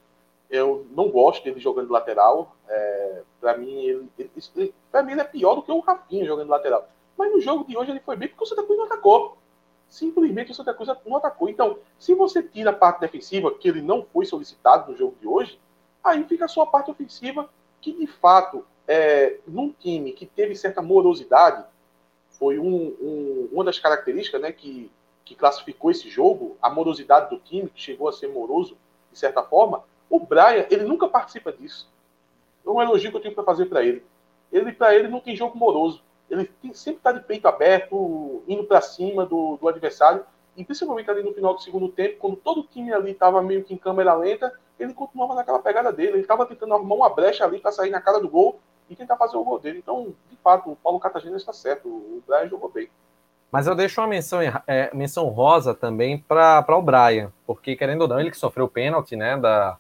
[0.49, 2.55] Eu não gosto dele jogando de lateral.
[2.69, 6.45] É, para mim, ele, ele, pra mim, ele é pior do que o Rafinha jogando
[6.45, 6.89] de lateral.
[7.19, 9.37] Mas no jogo de hoje ele foi bem porque o Santa Cruz não atacou.
[9.89, 11.49] Simplesmente o Santa Cruz não atacou.
[11.49, 15.27] Então, se você tira a parte defensiva, que ele não foi solicitado no jogo de
[15.27, 15.59] hoje,
[16.05, 21.65] aí fica a parte ofensiva, que de fato, é, num time que teve certa morosidade,
[22.39, 24.91] foi um- um- uma das características né, que,
[25.25, 28.77] que classificou esse jogo, a morosidade do time, que chegou a ser moroso,
[29.13, 31.89] de certa forma, o Brian, ele nunca participa disso.
[32.67, 34.05] É um elogio que eu tenho para fazer para ele.
[34.53, 36.03] Ele, para ele, não tem jogo moroso.
[36.31, 40.25] Ele tem- sempre está de peito aberto, indo para cima do, do adversário,
[40.57, 43.65] e principalmente ali no final do segundo tempo, quando todo o time ali estava meio
[43.65, 46.13] que em câmera lenta, ele continuava naquela pegada dele.
[46.13, 49.17] Ele estava tentando arrumar uma brecha ali para sair na cara do gol e tentar
[49.17, 49.79] fazer o gol dele.
[49.79, 50.15] Então,
[50.45, 51.89] fato, o Paulo Catagena está certo.
[51.89, 52.89] O Brian jogou bem.
[53.51, 58.09] Mas eu deixo uma menção, é, menção rosa também para o Brian, porque querendo ou
[58.09, 59.37] não, ele que sofreu o pênalti, né?
[59.37, 59.79] Da,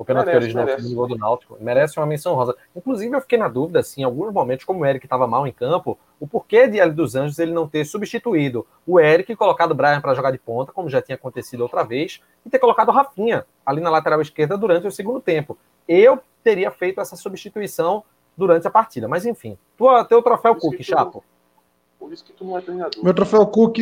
[0.00, 0.82] o pênalti que Merece, originou o merece.
[0.82, 1.56] segundo gol do Náutico.
[1.60, 2.56] Merece uma menção rosa.
[2.74, 5.52] Inclusive, eu fiquei na dúvida, assim, em alguns momentos, como o Eric estava mal em
[5.52, 9.72] campo, o porquê de Ali dos Anjos ele não ter substituído o Eric e colocado
[9.72, 12.88] o Brian para jogar de ponta, como já tinha acontecido outra vez, e ter colocado
[12.88, 15.58] o Rafinha ali na lateral esquerda durante o segundo tempo.
[15.86, 18.02] Eu teria feito essa substituição
[18.40, 19.06] durante a partida.
[19.06, 21.24] Mas enfim, tua, teu troféu Cook, que tu- Chapo.
[21.98, 23.04] Por isso que tu não é treinador.
[23.04, 23.76] Meu troféu Cook,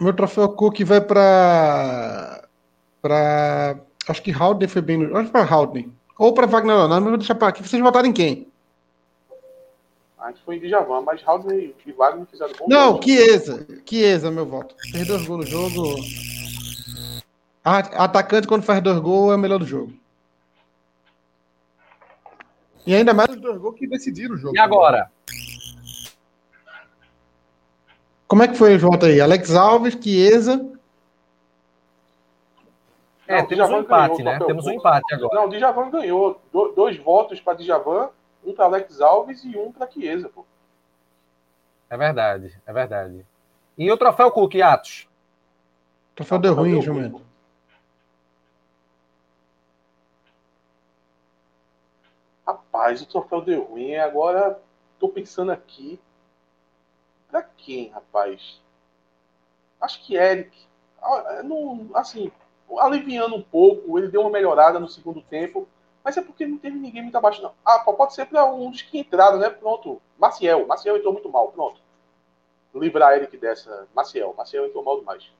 [0.00, 2.44] meu troféu Cook vai para
[3.02, 3.78] para
[4.08, 7.18] acho que Haldane foi bem, no- acho para Haldane ou para Wagner Leonardo, mas vou
[7.18, 7.62] deixar para aqui.
[7.66, 8.48] Vocês votaram em quem?
[10.18, 13.00] A gente foi em Djavan, mas Haldane e Wagner fizeram bom Não.
[13.02, 13.66] Chiesa.
[13.88, 14.74] Chiesa, meu voto.
[14.92, 15.96] Fez dois gols no jogo.
[17.64, 19.92] A- Atacante, quando faz dois gols, é o melhor do jogo.
[22.86, 24.56] E ainda mais os dois gols que decidiram o jogo.
[24.56, 25.10] E agora?
[28.26, 29.20] Como é que foi o voto aí?
[29.20, 30.66] Alex Alves, Chiesa.
[33.26, 34.46] É, Não, temos um Djavan empate, ganhou, né?
[34.46, 35.34] Temos um empate agora.
[35.34, 36.40] Não, o Djavan ganhou.
[36.52, 38.08] Do- dois votos para Djavan,
[38.44, 40.44] um para Alex Alves e um para Chiesa, pô.
[41.88, 43.26] É verdade, é verdade.
[43.76, 45.08] E o troféu Cook, Atos?
[46.14, 47.22] Troféu deu ruim, Jumento.
[52.72, 53.96] Rapaz, o troféu deu ruim.
[53.96, 54.60] Agora
[54.98, 55.98] tô pensando aqui.
[57.28, 58.60] Pra quem, rapaz?
[59.80, 60.56] Acho que Eric.
[61.44, 62.30] Não, assim,
[62.78, 65.68] aliviando um pouco, ele deu uma melhorada no segundo tempo.
[66.04, 67.52] Mas é porque não teve ninguém muito abaixo, não.
[67.64, 69.50] Ah, pode ser para um dos que entraram, né?
[69.50, 70.00] Pronto.
[70.18, 70.66] Maciel.
[70.66, 71.52] Maciel entrou muito mal.
[71.52, 71.80] Pronto.
[72.74, 73.88] Livrar Eric dessa.
[73.94, 74.34] Maciel.
[74.36, 75.30] Maciel entrou mal demais.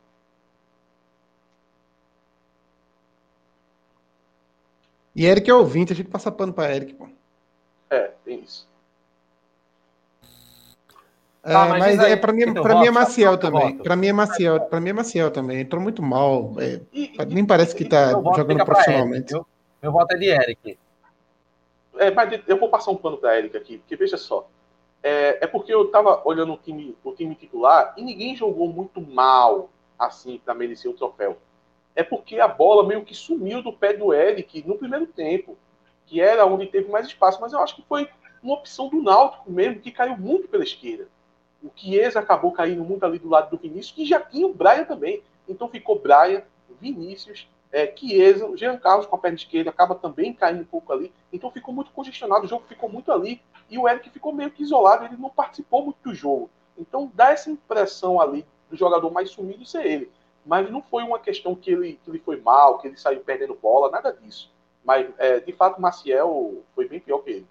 [5.14, 7.08] E Eric é ouvinte, a gente passa pano para Eric, pô.
[7.90, 8.68] É, tem isso.
[11.42, 13.78] É, Tá, mas mas aí, é, pra mim, Vitor, pra mim é Maciel também.
[13.78, 15.60] Pra mim é Maciel, pra mim é Maciel também.
[15.60, 16.54] Entrou muito mal.
[16.58, 19.32] é, E- e- nem parece que tá voto jogando Eric, profissionalmente.
[19.32, 19.46] viu?
[19.82, 20.78] Meu voto é de Eric.
[21.98, 24.46] É, mas eu vou passar um pano pra Erika aqui, porque veja só.
[25.02, 29.00] É, é porque eu tava olhando o time, o time titular e ninguém jogou muito
[29.00, 31.38] mal assim pra merecer o troféu.
[31.96, 35.56] É porque a bola meio que sumiu do pé do Eric no primeiro tempo,
[36.10, 38.08] que era onde teve mais espaço, mas eu acho que foi
[38.42, 41.06] uma opção do Náutico mesmo, que caiu muito pela esquerda.
[41.62, 44.84] O Chiesa acabou caindo muito ali do lado do Vinícius, que já tinha o Brian
[44.84, 45.22] também.
[45.48, 46.42] Então ficou Brian,
[46.80, 50.92] Vinícius, é, Chiesa, o Jean Carlos com a perna esquerda acaba também caindo um pouco
[50.92, 51.12] ali.
[51.32, 53.40] Então ficou muito congestionado, o jogo ficou muito ali.
[53.70, 56.50] E o Eric ficou meio que isolado, ele não participou muito do jogo.
[56.76, 60.10] Então dá essa impressão ali do jogador mais sumido ser ele.
[60.44, 63.54] Mas não foi uma questão que ele, que ele foi mal, que ele saiu perdendo
[63.54, 64.50] bola, nada disso.
[64.84, 67.46] Mas, é, de fato, o Maciel foi bem pior que ele.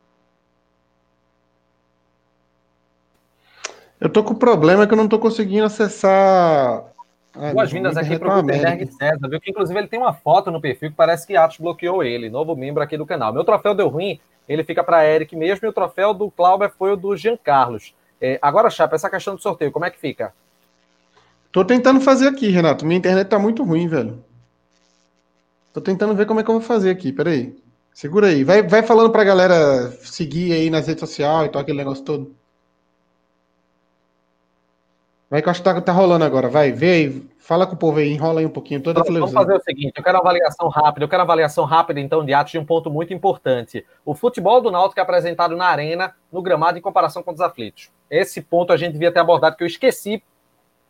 [4.00, 6.86] Eu tô com problema que eu não tô conseguindo acessar.
[7.36, 8.42] Ah, Boas-vindas aqui para o.
[8.42, 9.40] Gutenberg César, viu?
[9.40, 12.56] Que inclusive ele tem uma foto no perfil que parece que Atos bloqueou ele, novo
[12.56, 13.34] membro aqui do canal.
[13.34, 16.94] Meu troféu deu ruim, ele fica para Eric mesmo, e o troféu do Clauber foi
[16.94, 17.94] o do Jean Carlos.
[18.22, 20.34] É, agora, Chapa, essa questão do sorteio, como é que fica?
[21.52, 22.86] Tô tentando fazer aqui, Renato.
[22.86, 24.24] Minha internet tá muito ruim, velho.
[25.80, 27.14] Tô tentando ver como é que eu vou fazer aqui.
[27.14, 27.56] Peraí.
[27.94, 28.44] Segura aí.
[28.44, 32.36] Vai, vai falando pra galera seguir aí nas redes sociais e tal, aquele negócio todo.
[35.30, 36.50] Vai que eu acho que tá, tá rolando agora.
[36.50, 37.30] Vai, vê aí.
[37.38, 39.94] Fala com o povo aí, enrola aí um pouquinho toda a Vamos fazer o seguinte,
[39.96, 42.92] eu quero uma avaliação rápida, eu quero avaliação rápida, então, de Atos de um ponto
[42.92, 43.84] muito importante.
[44.06, 47.90] O futebol do Náutico é apresentado na arena, no gramado, em comparação com os aflitos.
[48.08, 50.22] Esse ponto a gente devia ter abordado, que eu esqueci,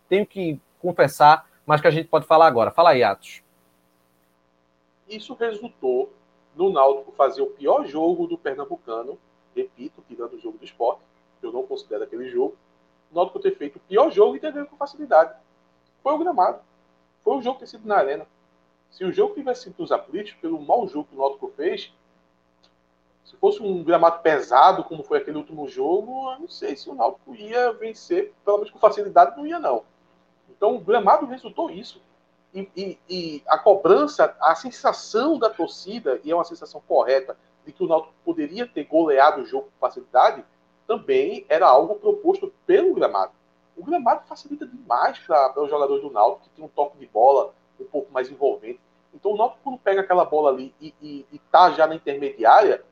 [0.10, 2.72] tenho que confessar, mas que a gente pode falar agora.
[2.72, 3.42] Fala aí, Atos.
[5.10, 6.14] Isso resultou
[6.56, 9.18] no Náutico fazer o pior jogo do Pernambucano,
[9.56, 11.02] repito, tirando o jogo do esporte,
[11.40, 12.56] que eu não considero aquele jogo.
[13.12, 15.34] O Náutico ter feito o pior jogo e ter ganho com facilidade.
[16.04, 16.60] Foi o gramado.
[17.24, 18.28] Foi o jogo ter sido na arena.
[18.92, 21.92] Se o jogo tivesse sido nos aflitos, pelo mau jogo que o Náutico fez,
[23.26, 26.94] se fosse um gramado pesado, como foi aquele último jogo, eu não sei se o
[26.94, 29.84] Náutico ia vencer, pelo menos com facilidade, não ia não.
[30.50, 32.02] Então o gramado resultou isso.
[32.54, 37.72] E, e- e a cobrança, a sensação da torcida, e é uma sensação correta, de
[37.72, 40.44] que o Náutico poderia ter goleado o jogo com facilidade,
[40.88, 43.32] também era algo proposto pelo gramado.
[43.78, 47.54] O gramado facilita demais para os jogadores do Náutico, que tem um toque de bola
[47.80, 48.80] um pouco mais envolvente.
[49.14, 52.84] Então o Náutico, quando pega aquela bola ali e, e, e tá já na intermediária,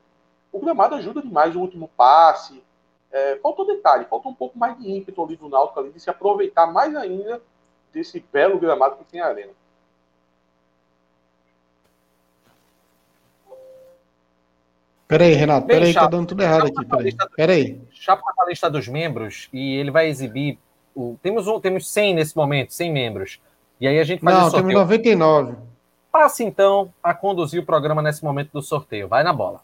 [0.52, 2.62] o gramado ajuda demais o último passe.
[3.10, 6.08] É, faltou detalhe, faltou um pouco mais de ímpeto ali do Náutico, ali, de se
[6.08, 7.42] aproveitar mais ainda
[7.92, 9.52] desse belo gramado que tem a arena.
[15.08, 15.66] Peraí, Renato.
[15.66, 16.84] Bem Peraí, tá dando tudo errado aqui.
[16.84, 17.16] Peraí.
[17.34, 17.80] Peraí.
[17.90, 20.58] Chapa tá com a lista dos membros e ele vai exibir.
[20.94, 21.16] O...
[21.22, 23.40] Temos, um, temos 100 nesse momento, 100 membros.
[23.80, 25.16] E aí a gente faz Não, o temos sorteio.
[25.16, 25.56] 99.
[26.12, 29.08] Passe então a conduzir o programa nesse momento do sorteio.
[29.08, 29.62] Vai na bola.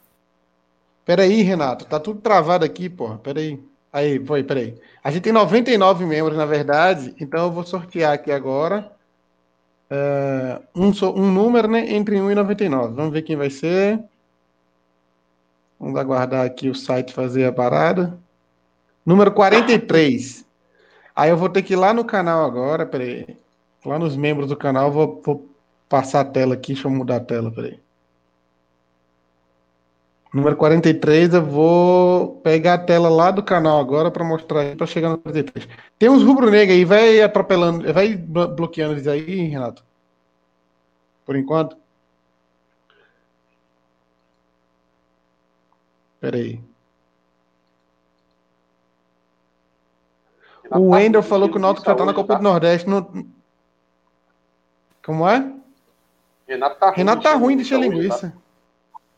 [1.05, 1.85] Peraí, Renato.
[1.85, 3.19] Tá tudo travado aqui, porra.
[3.19, 3.63] Peraí.
[3.95, 4.77] Aí, foi, peraí.
[5.05, 7.15] A gente tem 99 membros, na verdade.
[7.21, 8.91] Então eu vou sortear aqui agora.
[9.91, 11.93] é, um, um número, né?
[11.95, 12.95] Entre 1 e 99.
[12.95, 14.03] Vamos ver quem vai ser.
[15.79, 18.19] Vamos aguardar aqui o site fazer a parada.
[19.07, 20.45] Número 43.
[21.15, 22.87] Aí eu vou ter que ir lá no canal agora.
[22.87, 23.37] Peraí.
[23.87, 24.91] Lá nos membros do canal.
[24.91, 25.49] Vou, vou
[25.89, 26.73] passar a tela aqui.
[26.75, 27.51] Deixa eu mudar a tela.
[27.53, 27.84] Peraí.
[30.35, 34.85] Número 43, eu vou pegar a tela lá do canal agora para mostrar aí, para
[34.85, 35.69] chegar no 43.
[35.97, 39.85] Tem uns rubro-negros aí, vai atropelando, vai blo- bloqueando eles aí, Renato?
[41.25, 41.77] Por enquanto?
[46.21, 46.61] Pera aí.
[50.69, 52.89] O Wendel falou que o Náutico já tá na Copa do Nordeste.
[52.89, 53.25] Não...
[55.05, 55.53] Como é?
[56.49, 58.44] Renato tá ruim, Renato tá ruim de encher hoje, linguiça.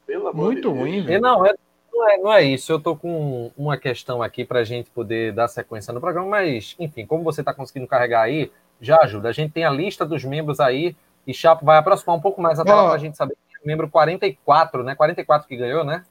[0.06, 1.20] Pelo amor Muito de ruim, velho.
[1.20, 1.54] não, é,
[1.92, 2.70] não, é, não é isso.
[2.70, 6.76] Eu tô com uma questão aqui para a gente poder dar sequência no programa, mas,
[6.78, 8.50] enfim, como você está conseguindo carregar aí,
[8.80, 9.28] já ajuda.
[9.28, 10.94] A gente tem a lista dos membros aí
[11.26, 12.86] e Chapo vai aproximar um pouco mais a tela Ó.
[12.86, 13.34] para a gente saber.
[13.48, 14.94] que é o Membro 44, né?
[14.94, 16.04] 44 que ganhou, né?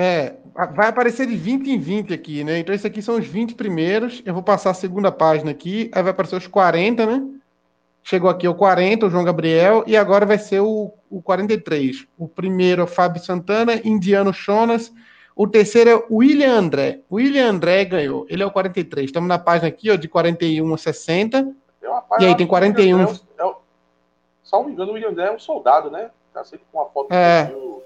[0.00, 2.58] É, vai aparecer de 20 em 20 aqui, né?
[2.58, 4.22] Então, esses aqui são os 20 primeiros.
[4.24, 5.90] Eu vou passar a segunda página aqui.
[5.92, 7.26] Aí vai aparecer os 40, né?
[8.08, 9.84] Chegou aqui o 40, o João Gabriel.
[9.86, 12.06] E agora vai ser o, o 43.
[12.16, 14.90] O primeiro é o Fábio Santana, Indiano Jonas.
[15.36, 17.00] O terceiro é o William André.
[17.10, 18.24] O William André ganhou.
[18.30, 19.04] Ele é o 43.
[19.06, 21.54] Estamos na página aqui, ó, de 41 a 60.
[21.82, 22.98] É uma E aí, tem acho que o William 41.
[23.02, 23.56] André é o- é o-
[24.42, 26.10] Salvo engano, o William André é um soldado, né?
[26.32, 27.44] Tá sempre com uma foto do É.
[27.44, 27.82] perfil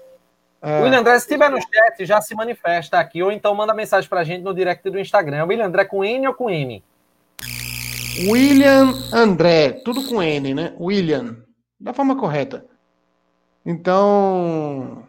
[0.61, 0.81] É.
[0.83, 4.23] William André, se estiver no chat, já se manifesta aqui, ou então manda mensagem pra
[4.23, 5.43] gente no direct do Instagram.
[5.45, 6.81] William André com N ou com M?
[8.19, 10.75] William André, tudo com N, né?
[10.79, 11.43] William,
[11.79, 12.65] da forma correta.
[13.65, 15.07] Então,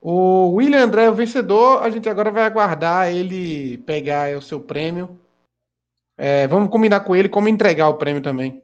[0.00, 1.82] o William André é o vencedor.
[1.82, 5.18] A gente agora vai aguardar ele pegar o seu prêmio.
[6.18, 8.62] É, vamos combinar com ele como entregar o prêmio também.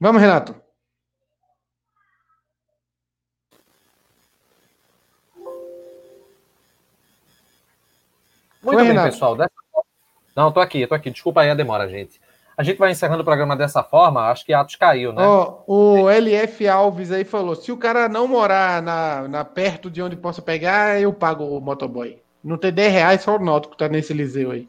[0.00, 0.63] Vamos, Renato.
[8.64, 9.10] Muito Oi, bem, Renato.
[9.10, 9.36] pessoal.
[10.34, 11.10] Não, tô aqui, tô aqui.
[11.10, 12.20] Desculpa aí a demora, gente.
[12.56, 15.26] A gente vai encerrando o programa dessa forma, acho que Atos caiu, né?
[15.26, 20.00] Oh, o LF Alves aí falou: se o cara não morar na, na perto de
[20.00, 22.18] onde possa pegar, eu pago o motoboy.
[22.42, 24.68] Não tem 10 reais, só o Náutico tá nesse Liseu aí.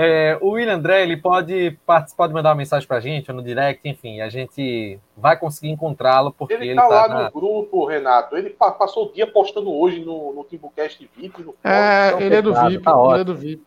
[0.00, 3.42] É, o William André, ele pode participar, pode mandar uma mensagem pra gente, ou no
[3.42, 7.24] direct, enfim, a gente vai conseguir encontrá-lo, porque ele, ele tá, tá lá na...
[7.24, 11.42] no grupo, Renato, ele passou o dia postando hoje no, no Timbucast VIP.
[11.42, 13.66] No é, então, ele é do VIP, tá ele é do VIP.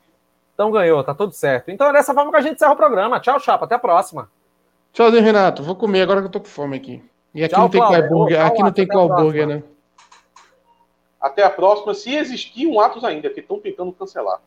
[0.54, 1.70] Então ganhou, tá tudo certo.
[1.70, 3.20] Então é dessa forma que a gente encerra o programa.
[3.20, 4.30] Tchau, Chapa, até a próxima.
[4.94, 7.04] Tchauzinho, Renato, vou comer agora que eu tô com fome aqui.
[7.36, 9.64] E aqui Tchau, não tem qual burger, aqui não tem qual burger, né?
[11.20, 14.40] Até a próxima, se existir um Atos ainda, que estão tentando cancelar.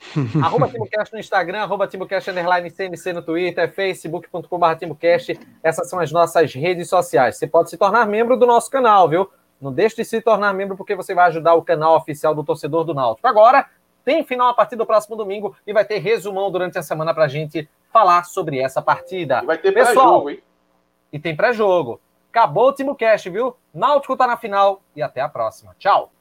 [0.42, 5.38] arroba TimbuCast no Instagram, arroba TimbuCast underline CNC no Twitter, facebook.com.br TimbuCast.
[5.62, 7.36] Essas são as nossas redes sociais.
[7.36, 9.30] Você pode se tornar membro do nosso canal, viu?
[9.60, 12.84] Não deixe de se tornar membro porque você vai ajudar o canal oficial do torcedor
[12.84, 13.26] do Náutico.
[13.26, 13.66] Agora,
[14.04, 17.26] tem final a partir do próximo domingo e vai ter resumão durante a semana para
[17.26, 19.40] gente falar sobre essa partida.
[19.42, 20.42] E vai ter pré-jogo, hein?
[21.12, 22.00] E tem pré-jogo.
[22.30, 23.56] Acabou o TimbuCast, viu?
[23.72, 25.74] Náutico tá na final e até a próxima.
[25.78, 26.12] Tchau!